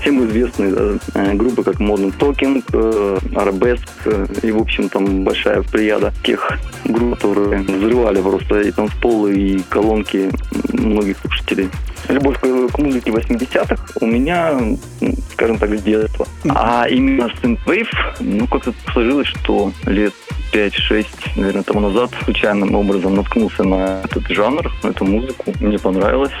всем 0.00 0.26
известные 0.26 0.98
группы, 1.34 1.62
как 1.62 1.76
Modern 1.76 2.12
Talking, 2.18 2.64
Arabesque 3.34 4.44
и, 4.44 4.50
в 4.50 4.58
общем, 4.58 4.79
общем, 4.80 4.88
там 4.88 5.24
большая 5.24 5.62
плеяда 5.62 6.12
тех 6.22 6.50
групп, 6.84 7.16
которые 7.16 7.62
взрывали 7.62 8.20
просто 8.20 8.60
и 8.60 8.70
танцполы, 8.70 9.36
и 9.36 9.62
колонки 9.68 10.30
многих 10.72 11.18
слушателей. 11.18 11.68
Любовь 12.08 12.40
к, 12.40 12.78
музыке 12.78 13.10
80-х 13.10 13.76
у 14.00 14.06
меня, 14.06 14.58
скажем 15.32 15.58
так, 15.58 15.78
с 15.78 15.82
детства. 15.82 16.26
А 16.48 16.86
именно 16.88 17.30
Synthwave, 17.42 17.88
ну, 18.20 18.46
как-то 18.46 18.72
сложилось, 18.92 19.28
что 19.28 19.72
лет 19.84 20.14
5-6, 20.52 21.06
наверное, 21.36 21.62
тому 21.62 21.80
назад 21.80 22.10
случайным 22.24 22.74
образом 22.74 23.14
наткнулся 23.14 23.62
на 23.62 24.02
этот 24.02 24.26
жанр, 24.28 24.72
на 24.82 24.88
эту 24.88 25.04
музыку. 25.04 25.52
Мне 25.60 25.78
понравилось. 25.78 26.32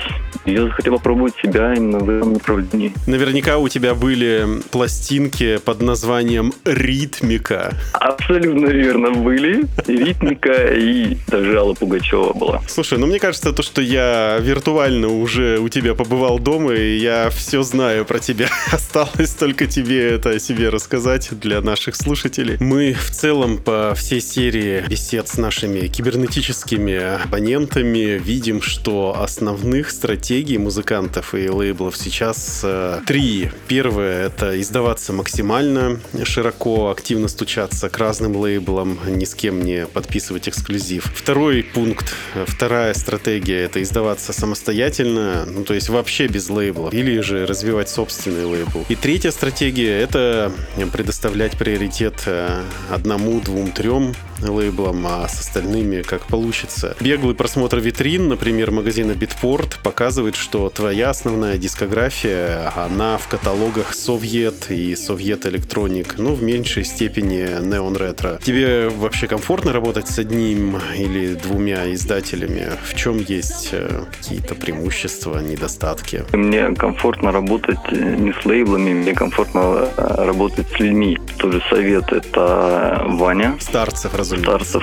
Я 0.46 0.64
захотел 0.64 0.94
попробовать 0.94 1.34
себя 1.42 1.74
именно 1.74 1.98
в 1.98 2.08
этом 2.08 2.32
направлении. 2.34 2.92
Наверняка 3.06 3.58
у 3.58 3.68
тебя 3.68 3.94
были 3.94 4.46
пластинки 4.70 5.58
под 5.58 5.82
названием 5.82 6.52
«Ритмика». 6.64 7.74
Абсолютно 7.92 8.66
верно 8.66 9.12
были. 9.12 9.66
И 9.86 9.96
ритмика, 9.96 10.74
и 10.74 11.16
даже 11.28 11.58
Алла 11.58 11.74
Пугачева 11.74 12.32
была. 12.32 12.62
Слушай, 12.66 12.98
ну 12.98 13.06
мне 13.06 13.18
кажется, 13.18 13.52
то, 13.52 13.62
что 13.62 13.82
я 13.82 14.38
виртуально 14.40 15.08
уже 15.08 15.58
у 15.58 15.68
тебя 15.68 15.94
побывал 15.94 16.38
дома, 16.38 16.72
и 16.72 16.96
я 16.98 17.30
все 17.30 17.62
знаю 17.62 18.04
про 18.04 18.18
тебя. 18.18 18.48
Осталось 18.72 19.34
только 19.34 19.66
тебе 19.66 20.10
это 20.10 20.30
о 20.30 20.38
себе 20.38 20.70
рассказать 20.70 21.28
для 21.32 21.60
наших 21.60 21.96
слушателей. 21.96 22.56
Мы 22.60 22.94
в 22.94 23.10
целом 23.10 23.58
по 23.58 23.94
всей 23.94 24.20
серии 24.20 24.84
бесед 24.88 25.28
с 25.28 25.36
нашими 25.36 25.86
кибернетическими 25.86 27.22
абонентами 27.22 28.18
видим, 28.18 28.62
что 28.62 29.16
основных 29.20 29.90
стратегий 29.90 30.29
музыкантов 30.30 31.34
и 31.34 31.48
лейблов 31.48 31.96
сейчас 31.96 32.60
э, 32.62 33.00
три. 33.04 33.50
Первое— 33.66 34.26
это 34.26 34.60
издаваться 34.60 35.12
максимально 35.12 36.00
широко, 36.22 36.90
активно 36.90 37.26
стучаться 37.26 37.88
к 37.88 37.98
разным 37.98 38.36
лейблам, 38.36 38.98
ни 39.06 39.24
с 39.24 39.34
кем 39.34 39.62
не 39.64 39.86
подписывать 39.86 40.48
эксклюзив. 40.48 41.12
Второй 41.14 41.64
пункт, 41.64 42.14
вторая 42.46 42.94
стратегия— 42.94 43.62
это 43.64 43.82
издаваться 43.82 44.32
самостоятельно, 44.32 45.46
ну 45.46 45.64
то 45.64 45.74
есть 45.74 45.88
вообще 45.88 46.28
без 46.28 46.48
лейблов, 46.48 46.94
или 46.94 47.20
же 47.20 47.44
развивать 47.46 47.88
собственный 47.88 48.44
лейбл. 48.44 48.86
И 48.88 48.94
третья 48.94 49.32
стратегия— 49.32 49.98
это 50.00 50.52
предоставлять 50.92 51.58
приоритет 51.58 52.22
э, 52.26 52.62
одному, 52.88 53.40
двум, 53.40 53.72
трем 53.72 54.14
лейблам, 54.42 55.06
а 55.06 55.28
с 55.28 55.40
остальными 55.40 56.02
как 56.02 56.26
получится. 56.26 56.96
Беглый 57.00 57.34
просмотр 57.34 57.78
витрин, 57.78 58.28
например, 58.28 58.70
магазина 58.70 59.12
Bitport, 59.12 59.76
показывает, 59.82 60.36
что 60.36 60.70
твоя 60.70 61.10
основная 61.10 61.58
дискография, 61.58 62.72
она 62.76 63.18
в 63.18 63.28
каталогах 63.28 63.94
Совет 63.94 64.70
и 64.70 64.94
Совет 64.96 65.44
Electronic, 65.46 66.14
ну, 66.18 66.34
в 66.34 66.42
меньшей 66.42 66.84
степени 66.84 67.42
Neon 67.60 67.96
Retro. 67.96 68.42
Тебе 68.42 68.88
вообще 68.88 69.26
комфортно 69.26 69.72
работать 69.72 70.08
с 70.08 70.18
одним 70.18 70.78
или 70.96 71.34
двумя 71.34 71.92
издателями? 71.92 72.68
В 72.84 72.94
чем 72.94 73.18
есть 73.18 73.70
э, 73.72 74.04
какие-то 74.10 74.54
преимущества, 74.54 75.40
недостатки? 75.40 76.24
Мне 76.32 76.74
комфортно 76.74 77.32
работать 77.32 77.78
э, 77.90 78.16
не 78.16 78.32
с 78.32 78.44
лейблами, 78.44 78.92
мне 78.92 79.12
комфортно 79.14 79.88
э, 79.96 80.24
работать 80.24 80.66
с 80.68 80.80
людьми. 80.80 81.18
Тот 81.38 81.52
же 81.52 81.62
совет 81.68 82.12
это 82.12 83.04
Ваня. 83.06 83.56
Старцев, 83.60 84.14
разумеется. 84.14 84.29
Старцев. 84.38 84.82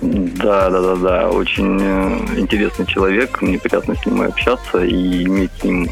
Да, 0.00 0.70
да, 0.70 0.80
да, 0.80 0.96
да. 0.96 1.30
Очень 1.30 1.80
интересный 2.38 2.86
человек. 2.86 3.42
Мне 3.42 3.58
приятно 3.58 3.94
с 3.94 4.06
ним 4.06 4.22
общаться 4.22 4.84
и 4.84 5.24
иметь 5.24 5.50
с 5.60 5.64
ним 5.64 5.88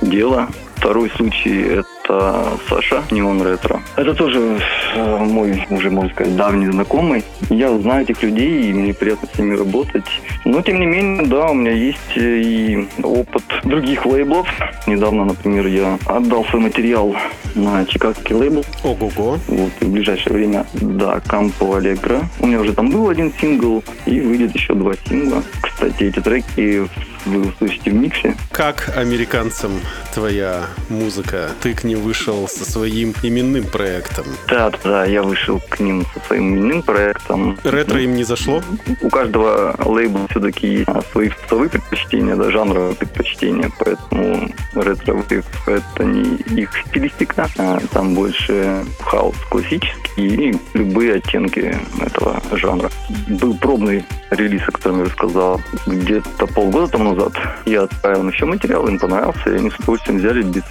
дело. 0.00 0.48
Второй 0.76 1.10
случай– 1.10 1.62
это 2.12 2.58
Саша, 2.68 3.02
Неон 3.10 3.42
Ретро. 3.42 3.80
Это 3.96 4.14
тоже 4.14 4.60
э, 4.94 5.18
мой, 5.18 5.66
уже 5.70 5.90
можно 5.90 6.10
сказать, 6.10 6.36
давний 6.36 6.66
знакомый. 6.70 7.24
Я 7.48 7.76
знаю 7.78 8.02
этих 8.02 8.22
людей, 8.22 8.70
и 8.70 8.72
мне 8.72 8.94
приятно 8.94 9.28
с 9.32 9.38
ними 9.38 9.56
работать. 9.56 10.04
Но, 10.44 10.60
тем 10.62 10.80
не 10.80 10.86
менее, 10.86 11.26
да, 11.26 11.50
у 11.50 11.54
меня 11.54 11.72
есть 11.72 11.98
и 12.16 12.86
опыт 13.02 13.44
других 13.64 14.04
лейблов. 14.06 14.46
Недавно, 14.86 15.24
например, 15.24 15.66
я 15.66 15.98
отдал 16.06 16.44
свой 16.46 16.62
материал 16.62 17.14
на 17.54 17.84
чикагский 17.86 18.34
лейбл. 18.34 18.64
Ого-го. 18.84 19.38
Вот, 19.48 19.72
и 19.80 19.84
в 19.84 19.90
ближайшее 19.90 20.34
время, 20.34 20.66
да, 20.74 21.20
Кампо 21.20 21.76
Аллегро. 21.76 22.20
У 22.40 22.46
меня 22.46 22.60
уже 22.60 22.72
там 22.72 22.90
был 22.90 23.08
один 23.08 23.32
сингл, 23.40 23.82
и 24.06 24.20
выйдет 24.20 24.54
еще 24.54 24.74
два 24.74 24.94
сингла. 25.08 25.42
Кстати, 25.62 26.04
эти 26.04 26.20
треки 26.20 26.88
вы 27.24 27.48
услышите 27.48 27.90
в 27.90 27.94
миксе. 27.94 28.36
Как 28.50 28.96
американцам 28.96 29.72
твоя 30.14 30.66
музыка? 30.88 31.50
Ты 31.60 31.74
к 31.74 31.84
ним 31.84 32.00
вышел 32.00 32.48
со 32.48 32.64
своим 32.70 33.14
именным 33.22 33.64
проектом. 33.64 34.24
Да, 34.48 34.70
да, 34.84 35.04
я 35.04 35.22
вышел 35.22 35.60
к 35.68 35.80
ним 35.80 36.04
со 36.14 36.26
своим 36.26 36.54
именным 36.54 36.82
проектом. 36.82 37.58
Ретро 37.64 38.00
им 38.00 38.14
не 38.14 38.24
зашло? 38.24 38.62
У 39.00 39.08
каждого 39.08 39.74
лейбла 39.84 40.26
все-таки 40.30 40.66
есть 40.66 40.88
свои 41.12 41.28
вкусовые 41.28 41.70
предпочтения, 41.70 42.36
да, 42.36 42.50
жанровые 42.50 42.94
предпочтения, 42.94 43.70
поэтому 43.78 44.50
ретро 44.74 45.22
это 45.66 46.04
не 46.04 46.36
их 46.60 46.70
стилистика, 46.86 47.48
а 47.58 47.80
там 47.92 48.14
больше 48.14 48.84
хаос 49.00 49.36
классический 49.50 50.02
и 50.16 50.54
любые 50.74 51.14
оттенки 51.14 51.76
этого 52.00 52.42
жанра. 52.52 52.90
Был 53.28 53.56
пробный 53.56 54.04
релиз, 54.30 54.62
о 54.68 54.72
котором 54.72 54.98
я 55.00 55.04
рассказал, 55.04 55.60
где-то 55.86 56.46
полгода 56.46 56.88
тому 56.88 57.11
назад. 57.14 57.32
Я 57.64 57.82
отправил 57.82 58.28
еще 58.28 58.46
материал, 58.46 58.86
им 58.88 58.98
понравился, 58.98 59.50
и 59.50 59.56
они 59.56 59.70
с 59.70 59.78
удовольствием 59.78 60.18
взяли 60.18 60.42
без 60.42 60.62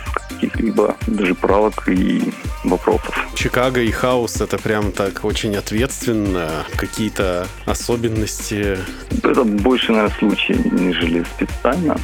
каких-либо 0.41 0.95
даже 1.07 1.35
правок 1.35 1.87
и 1.87 2.21
вопросов. 2.63 3.27
Чикаго 3.35 3.81
и 3.81 3.91
хаос 3.91 4.41
это 4.41 4.57
прям 4.57 4.91
так 4.91 5.23
очень 5.23 5.55
ответственно. 5.55 6.49
Какие-то 6.75 7.47
особенности? 7.65 8.77
Это 9.23 9.43
больше, 9.43 9.91
наверное, 9.91 10.17
случай, 10.17 10.55
нежели 10.71 11.23
специально. 11.35 11.97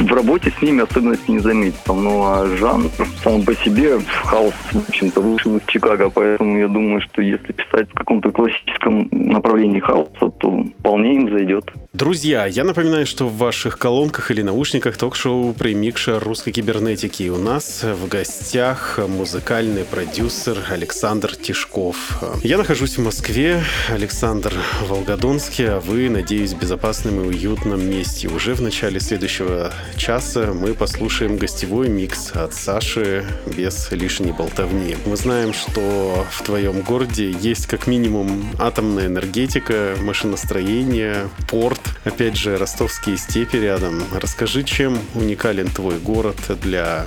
В 0.00 0.12
работе 0.12 0.52
с 0.58 0.62
ними 0.62 0.82
особенности 0.82 1.30
не 1.30 1.38
заметил. 1.38 1.94
Ну 1.94 2.22
а 2.24 2.46
жанр 2.56 2.90
сам 3.22 3.42
по 3.42 3.54
себе 3.54 3.98
хаос, 4.24 4.54
в 4.72 4.88
общем-то, 4.88 5.20
вышел 5.20 5.56
из 5.56 5.62
Чикаго, 5.66 6.10
поэтому 6.10 6.58
я 6.58 6.68
думаю, 6.68 7.00
что 7.02 7.22
если 7.22 7.52
писать 7.52 7.90
в 7.90 7.94
каком-то 7.94 8.30
классическом 8.30 9.08
направлении 9.10 9.80
хаоса, 9.80 10.30
то 10.40 10.64
вполне 10.78 11.16
им 11.16 11.30
зайдет. 11.30 11.70
Друзья, 11.92 12.46
я 12.46 12.64
напоминаю, 12.64 13.06
что 13.06 13.26
в 13.26 13.36
ваших 13.36 13.78
колонках 13.78 14.30
или 14.30 14.40
наушниках 14.40 14.96
ток-шоу 14.96 15.52
«Премикша 15.52 16.18
русской 16.18 16.50
кибернетики». 16.50 17.28
У 17.28 17.36
нас 17.36 17.81
в 17.82 18.08
гостях 18.08 18.98
музыкальный 18.98 19.84
продюсер 19.84 20.58
Александр 20.70 21.34
Тишков. 21.34 22.22
Я 22.42 22.58
нахожусь 22.58 22.96
в 22.96 23.02
Москве, 23.02 23.64
Александр 23.88 24.54
в 24.82 24.88
Волгодонске, 24.88 25.70
а 25.70 25.80
вы, 25.80 26.08
надеюсь, 26.08 26.52
в 26.52 26.58
безопасном 26.58 27.20
и 27.20 27.26
уютном 27.26 27.84
месте. 27.84 28.28
Уже 28.28 28.54
в 28.54 28.62
начале 28.62 29.00
следующего 29.00 29.72
часа 29.96 30.52
мы 30.52 30.74
послушаем 30.74 31.36
гостевой 31.36 31.88
микс 31.88 32.32
от 32.32 32.54
Саши 32.54 33.24
без 33.46 33.90
лишней 33.90 34.32
болтовни. 34.32 34.96
Мы 35.06 35.16
знаем, 35.16 35.52
что 35.52 36.26
в 36.30 36.42
твоем 36.42 36.82
городе 36.82 37.30
есть 37.30 37.66
как 37.66 37.86
минимум 37.86 38.50
атомная 38.58 39.06
энергетика, 39.06 39.96
машиностроение, 40.00 41.28
порт, 41.48 41.80
Опять 42.04 42.36
же, 42.36 42.56
ростовские 42.56 43.16
степи 43.16 43.56
рядом. 43.56 44.02
Расскажи, 44.12 44.64
чем 44.64 44.98
уникален 45.14 45.68
твой 45.68 45.98
город 45.98 46.36
для 46.60 47.06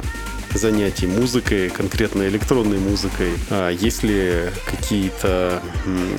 занятий 0.58 1.08
музыкой, 1.08 1.70
конкретно 1.70 2.24
электронной 2.28 2.80
музыкой? 2.80 3.32
А 3.49 3.70
есть 3.70 4.03
ли 4.03 4.49
какие-то 4.66 5.62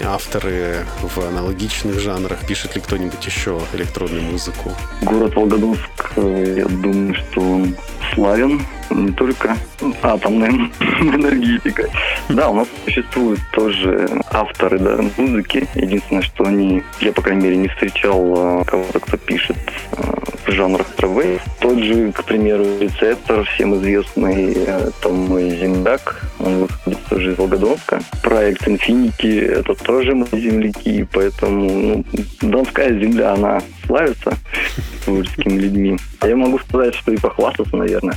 авторы 0.04 0.86
в 1.02 1.18
аналогичных 1.20 2.00
жанрах? 2.00 2.46
Пишет 2.46 2.74
ли 2.74 2.80
кто-нибудь 2.80 3.24
еще 3.24 3.60
электронную 3.72 4.22
музыку? 4.22 4.72
Город 5.02 5.34
Волгодонск, 5.34 6.12
э, 6.16 6.54
я 6.58 6.66
думаю, 6.66 7.14
что 7.14 7.40
он 7.40 7.76
славен 8.14 8.62
не 8.90 9.12
только 9.12 9.56
атомной 10.02 10.50
энергетикой. 11.00 11.86
Да, 12.28 12.50
у 12.50 12.54
нас 12.54 12.68
существуют 12.84 13.40
тоже 13.52 14.08
авторы 14.30 14.78
да, 14.78 14.98
музыки. 15.16 15.68
Единственное, 15.74 16.22
что 16.22 16.44
они, 16.44 16.82
я, 17.00 17.12
по 17.12 17.22
крайней 17.22 17.44
мере, 17.44 17.56
не 17.56 17.68
встречал 17.68 18.34
а, 18.36 18.64
кого-то, 18.64 19.00
кто 19.00 19.16
пишет 19.16 19.56
а, 19.92 20.16
в 20.46 20.50
жанрах 20.50 20.86
травей. 20.96 21.40
Тот 21.60 21.78
же, 21.78 22.12
к 22.12 22.24
примеру, 22.24 22.64
рецептор, 22.80 23.44
всем 23.44 23.74
известный, 23.76 24.52
это 24.52 25.08
мой 25.08 25.50
земляк, 25.50 26.22
он 26.38 26.60
выходит 26.60 27.04
тоже 27.08 27.32
из 27.32 27.38
Волгодонска. 27.38 28.00
Проект 28.22 28.66
Infinity, 28.66 29.40
это 29.40 29.74
тоже 29.74 30.14
мои 30.14 30.40
земляки, 30.40 31.06
поэтому 31.12 31.70
ну, 31.70 32.04
Донская 32.42 32.90
земля, 32.98 33.32
она 33.32 33.60
славится 33.86 34.34
творческими 35.04 35.58
людьми. 35.58 35.96
А 36.20 36.28
я 36.28 36.36
могу 36.36 36.58
сказать, 36.58 36.94
что 36.94 37.12
и 37.12 37.16
похвастаться, 37.16 37.76
наверное, 37.76 38.16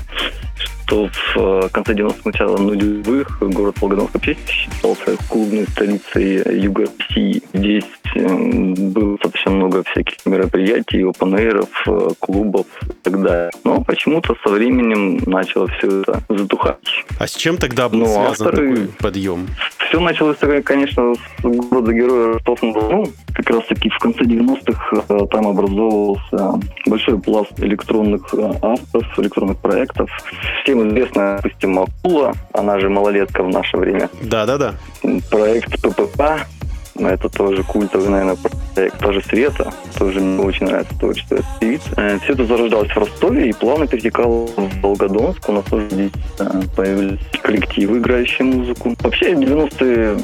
что 0.90 1.08
в 1.08 1.38
э, 1.38 1.70
конце 1.72 1.94
90-х, 1.94 2.22
начало 2.26 2.58
нулевых 2.58 3.40
город 3.42 3.76
Волгодонск 3.80 4.16
вообще 4.16 4.36
считался 4.48 5.18
клубной 5.30 5.68
столицей 5.68 6.60
Юга 6.60 6.86
России. 6.98 7.44
Здесь 7.54 7.84
э, 8.16 8.28
было 8.28 9.18
достаточно 9.18 9.52
много 9.52 9.84
всяких 9.84 10.26
мероприятий, 10.26 11.04
опенэйров, 11.04 11.70
э, 11.88 12.10
клубов 12.20 12.66
и 12.82 12.94
так 13.04 13.22
далее. 13.22 13.52
Но 13.64 13.84
почему-то 13.84 14.36
со 14.44 14.50
временем 14.50 15.18
начало 15.28 15.68
все 15.68 16.02
это 16.02 16.24
затухать. 16.28 16.78
А 17.20 17.28
с 17.28 17.36
чем 17.36 17.58
тогда 17.58 17.88
был 17.88 18.00
ну, 18.00 18.06
связан 18.06 18.48
авторы... 18.48 18.70
такой 18.70 18.88
подъем? 19.00 19.48
Все 19.90 20.00
началось, 20.00 20.38
конечно, 20.64 21.16
с 21.16 21.42
города-героя 21.42 22.34
Ростов-на-Дону. 22.34 23.08
Как 23.34 23.50
раз-таки 23.50 23.90
в 23.90 23.98
конце 23.98 24.24
90-х 24.24 25.26
там 25.32 25.48
образовывался 25.48 26.60
большой 26.86 27.20
пласт 27.20 27.60
электронных 27.60 28.32
авторов, 28.62 29.20
электронных 29.20 29.58
проектов. 29.58 30.08
Всем 30.64 30.88
известная, 30.88 31.38
допустим, 31.38 31.80
Акула, 31.80 32.34
она 32.54 32.80
же 32.80 32.88
малолетка 32.90 33.42
в 33.42 33.50
наше 33.50 33.78
время. 33.78 34.12
Да-да-да. 34.22 34.76
Проект 35.32 35.82
ППП, 35.82 36.46
Это 37.08 37.30
тоже 37.30 37.64
культовый, 37.64 38.10
наверное, 38.10 38.38
проект. 38.76 39.00
Тоже 39.00 39.22
Света. 39.22 39.72
Тоже 39.98 40.20
мне 40.20 40.44
очень 40.44 40.66
нравится 40.66 40.98
творчество 41.00 41.36
этой 41.36 41.46
певицы. 41.60 41.90
Э, 41.98 42.20
Все 42.24 42.34
это 42.34 42.46
зарождалось 42.46 42.90
в 42.90 42.98
Ростове 42.98 43.50
и 43.50 43.54
плавно 43.54 43.88
перетекало 43.88 44.48
в 44.48 44.82
Волгодонск. 44.82 45.48
У 45.50 45.52
нас 45.54 45.66
тоже 45.66 45.88
здесь 45.90 46.12
э, 46.40 46.62
появились 46.76 47.20
коллективы, 47.42 47.98
играющие 48.00 48.46
музыку. 48.46 48.96
Вообще, 49.02 49.34
90-е 49.34 50.18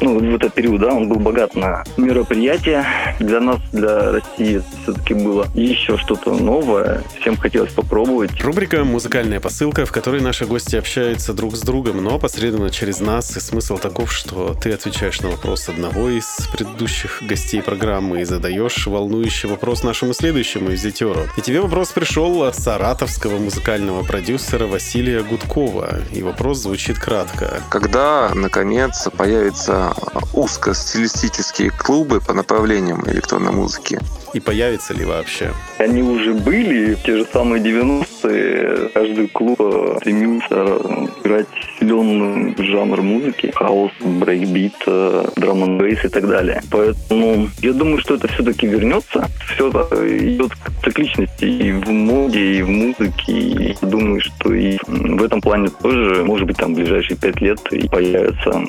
ну, 0.00 0.18
в 0.18 0.34
этот 0.34 0.54
период, 0.54 0.80
да, 0.80 0.92
он 0.92 1.08
был 1.08 1.18
богат 1.18 1.54
на 1.54 1.84
мероприятия. 1.96 2.84
Для 3.18 3.40
нас, 3.40 3.58
для 3.72 4.12
России, 4.12 4.62
все-таки 4.82 5.14
было 5.14 5.46
еще 5.54 5.96
что-то 5.96 6.34
новое. 6.34 7.02
Всем 7.20 7.36
хотелось 7.36 7.72
попробовать. 7.72 8.42
Рубрика 8.42 8.84
«Музыкальная 8.84 9.40
посылка», 9.40 9.86
в 9.86 9.92
которой 9.92 10.20
наши 10.20 10.46
гости 10.46 10.76
общаются 10.76 11.32
друг 11.32 11.56
с 11.56 11.60
другом, 11.62 12.02
но 12.02 12.18
посредственно 12.18 12.70
через 12.70 13.00
нас. 13.00 13.36
И 13.36 13.40
смысл 13.40 13.78
таков, 13.78 14.12
что 14.12 14.54
ты 14.54 14.72
отвечаешь 14.72 15.20
на 15.20 15.30
вопрос 15.30 15.68
одного 15.68 16.08
из 16.08 16.48
предыдущих 16.52 17.22
гостей 17.22 17.62
программы 17.62 18.22
и 18.22 18.24
задаешь 18.24 18.86
волнующий 18.86 19.48
вопрос 19.48 19.82
нашему 19.82 20.12
следующему 20.14 20.70
визитеру. 20.70 21.22
И 21.36 21.40
тебе 21.40 21.60
вопрос 21.60 21.90
пришел 21.90 22.42
от 22.44 22.56
саратовского 22.56 23.38
музыкального 23.38 24.02
продюсера 24.04 24.66
Василия 24.66 25.22
Гудкова. 25.22 25.98
И 26.12 26.22
вопрос 26.22 26.58
звучит 26.58 26.98
кратко. 26.98 27.62
Когда, 27.68 28.30
наконец, 28.34 29.08
появится 29.16 29.87
узкостилистические 30.32 31.70
клубы 31.70 32.20
по 32.20 32.32
направлениям 32.32 33.02
электронной 33.06 33.52
музыки. 33.52 33.98
И 34.34 34.40
появится 34.40 34.92
ли 34.92 35.04
вообще? 35.04 35.52
Они 35.78 36.02
уже 36.02 36.34
были, 36.34 36.94
те 36.96 37.16
же 37.18 37.26
самые 37.32 37.62
90-е. 37.62 38.90
Каждый 38.92 39.28
клуб 39.28 39.58
стремился 40.00 40.78
играть 41.24 41.46
силенный 41.78 42.54
жанр 42.58 43.00
музыки. 43.00 43.52
Хаус, 43.54 43.92
брейкбит, 44.00 44.74
drum 44.84 45.62
n 45.62 45.86
и 45.86 46.08
так 46.08 46.28
далее. 46.28 46.62
Поэтому 46.70 47.48
я 47.60 47.72
думаю, 47.72 47.98
что 48.00 48.16
это 48.16 48.28
все-таки 48.28 48.66
вернется. 48.66 49.28
Все 49.54 49.70
идет 49.70 50.52
к 50.54 50.84
цикличности 50.84 51.44
и 51.44 51.72
в 51.72 51.88
моде, 51.88 52.58
и 52.58 52.62
в 52.62 52.68
музыке. 52.68 53.32
И 53.32 53.76
думаю, 53.80 54.20
что 54.20 54.52
и 54.52 54.76
в 54.86 55.22
этом 55.22 55.40
плане 55.40 55.68
тоже, 55.82 56.22
может 56.24 56.46
быть, 56.46 56.58
там 56.58 56.74
в 56.74 56.76
ближайшие 56.76 57.16
пять 57.16 57.40
лет 57.40 57.60
и 57.72 57.88
появится. 57.88 58.62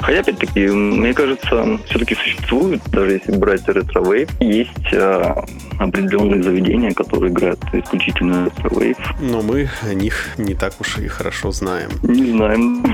Хотя, 0.00 0.20
опять-таки, 0.20 0.53
мне 0.60 1.12
кажется, 1.14 1.78
все-таки 1.86 2.14
существует, 2.14 2.80
даже 2.90 3.12
если 3.12 3.32
брать 3.32 3.66
retrowave, 3.68 4.28
есть 4.40 4.94
определенные 5.78 6.42
заведения, 6.42 6.92
которые 6.92 7.32
играют 7.32 7.60
исключительно 7.72 8.44
retrowave. 8.44 8.96
Но 9.20 9.42
мы 9.42 9.68
о 9.82 9.94
них 9.94 10.28
не 10.38 10.54
так 10.54 10.80
уж 10.80 10.98
и 10.98 11.08
хорошо 11.08 11.50
знаем. 11.50 11.90
Не 12.02 12.30
знаем. 12.30 12.84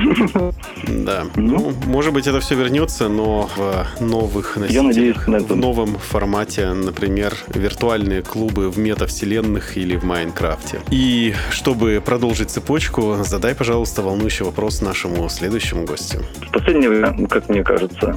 Да. 1.04 1.24
Ну, 1.36 1.72
может 1.86 2.14
быть, 2.14 2.26
это 2.26 2.40
все 2.40 2.54
вернется, 2.54 3.08
но 3.08 3.50
в 3.56 3.86
новых 4.00 4.56
Я 4.68 4.82
надеюсь 4.82 5.26
на 5.26 5.40
в 5.40 5.56
новом 5.56 5.98
формате, 5.98 6.72
например, 6.72 7.34
виртуальные 7.48 8.22
клубы 8.22 8.70
в 8.70 8.78
метавселенных 8.78 9.76
или 9.76 9.96
в 9.96 10.04
Майнкрафте. 10.04 10.80
И 10.90 11.34
чтобы 11.50 12.00
продолжить 12.04 12.50
цепочку, 12.50 13.16
задай, 13.24 13.54
пожалуйста, 13.54 14.02
волнующий 14.02 14.44
вопрос 14.44 14.80
нашему 14.80 15.28
следующему 15.28 15.84
гостю. 15.84 16.22
В 16.48 16.52
последнее 16.52 16.88
время, 16.88 17.26
как 17.26 17.48
мне 17.50 17.64
кажется, 17.64 18.16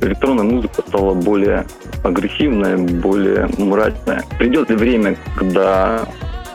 электронная 0.00 0.44
музыка 0.44 0.82
стала 0.88 1.14
более 1.14 1.66
агрессивная, 2.02 2.76
более 2.76 3.48
мрачная. 3.58 4.24
Придет 4.38 4.70
ли 4.70 4.76
время, 4.76 5.16
когда 5.36 6.06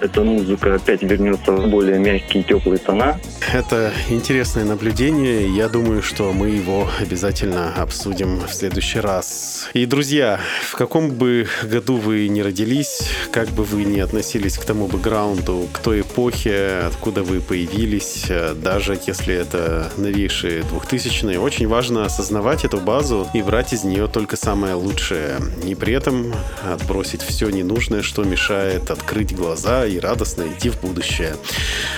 эта 0.01 0.23
музыка 0.23 0.75
опять 0.75 1.03
вернется 1.03 1.51
в 1.51 1.69
более 1.69 1.99
мягкие, 1.99 2.43
теплые 2.43 2.79
тона. 2.79 3.19
Это 3.53 3.93
интересное 4.09 4.65
наблюдение. 4.65 5.47
Я 5.55 5.69
думаю, 5.69 6.01
что 6.01 6.33
мы 6.33 6.49
его 6.49 6.89
обязательно 6.99 7.73
обсудим 7.75 8.39
в 8.39 8.53
следующий 8.53 8.99
раз. 8.99 9.69
И, 9.73 9.85
друзья, 9.85 10.39
в 10.63 10.75
каком 10.75 11.11
бы 11.11 11.47
году 11.63 11.97
вы 11.97 12.27
ни 12.27 12.41
родились, 12.41 13.09
как 13.31 13.49
бы 13.49 13.63
вы 13.63 13.83
ни 13.83 13.99
относились 13.99 14.57
к 14.57 14.65
тому 14.65 14.87
бэкграунду, 14.87 15.67
к 15.71 15.79
той 15.79 16.01
эпохе, 16.01 16.81
откуда 16.87 17.23
вы 17.23 17.39
появились, 17.39 18.25
даже 18.55 18.99
если 19.05 19.35
это 19.35 19.91
новейшие 19.97 20.63
двухтысячные, 20.63 21.39
очень 21.39 21.67
важно 21.67 22.05
осознавать 22.05 22.65
эту 22.65 22.77
базу 22.77 23.27
и 23.33 23.41
брать 23.41 23.73
из 23.73 23.83
нее 23.83 24.07
только 24.07 24.35
самое 24.35 24.73
лучшее. 24.73 25.37
И 25.63 25.75
при 25.75 25.93
этом 25.93 26.33
отбросить 26.63 27.21
все 27.21 27.49
ненужное, 27.49 28.01
что 28.01 28.23
мешает 28.23 28.89
открыть 28.89 29.35
глаза 29.35 29.85
и 29.91 29.99
радостно 29.99 30.43
идти 30.43 30.69
в 30.69 30.79
будущее. 30.79 31.35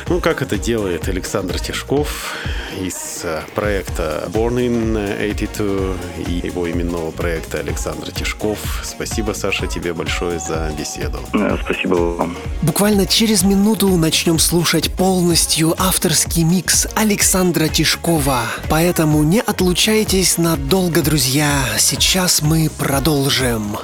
Ну, 0.08 0.20
как 0.20 0.42
это 0.42 0.58
делает 0.58 1.08
Александр 1.08 1.60
Тишков 1.60 2.36
из 2.80 3.26
проекта 3.56 4.28
Born 4.34 4.56
in 4.58 5.18
82 5.18 5.96
и 6.28 6.48
его 6.48 6.70
именного 6.70 7.12
проекта 7.12 7.60
Александр 7.60 8.12
Тишков. 8.12 8.60
Спасибо, 8.84 9.34
Саша, 9.34 9.68
тебе 9.68 9.94
большое 9.94 10.40
за 10.40 10.72
беседу. 10.78 11.20
Спасибо 11.64 11.96
вам. 11.96 12.38
Буквально 12.62 13.06
через 13.06 13.44
минуту 13.44 13.90
начнем 13.90 14.40
слушать 14.40 14.92
полностью 14.92 15.76
авторский 15.78 16.44
микс 16.44 16.88
Александра 16.96 17.68
Тишкова. 17.68 18.42
Поэтому 18.70 19.24
не 19.24 19.40
отлучайтесь 19.42 20.38
надолго, 20.38 21.02
друзья. 21.02 21.64
Сейчас 21.78 22.42
мы 22.42 22.70
продолжим. 22.70 23.78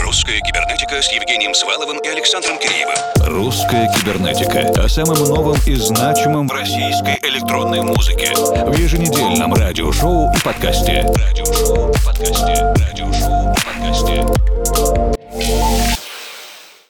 Русская 0.00 0.40
кибернетика 0.40 1.00
с 1.00 1.12
Евгением 1.12 1.54
Сваловым 1.54 1.98
и 1.98 2.08
Александром 2.08 2.58
Киреевым. 2.58 2.94
Русская 3.32 3.88
кибернетика. 3.94 4.84
О 4.84 4.88
самом 4.90 5.16
новом 5.24 5.56
и 5.66 5.74
значимом 5.74 6.48
в 6.48 6.52
российской 6.52 7.18
электронной 7.22 7.80
музыке. 7.80 8.30
В 8.34 8.78
еженедельном 8.78 9.54
радиошоу 9.54 10.30
и 10.34 10.38
подкасте. 10.44 11.10
Радиошоу 11.14 11.88
и 11.88 11.94
подкасте. 12.04 12.74
Радиошоу 12.76 13.52
и 13.52 13.56
подкасте. 13.64 14.22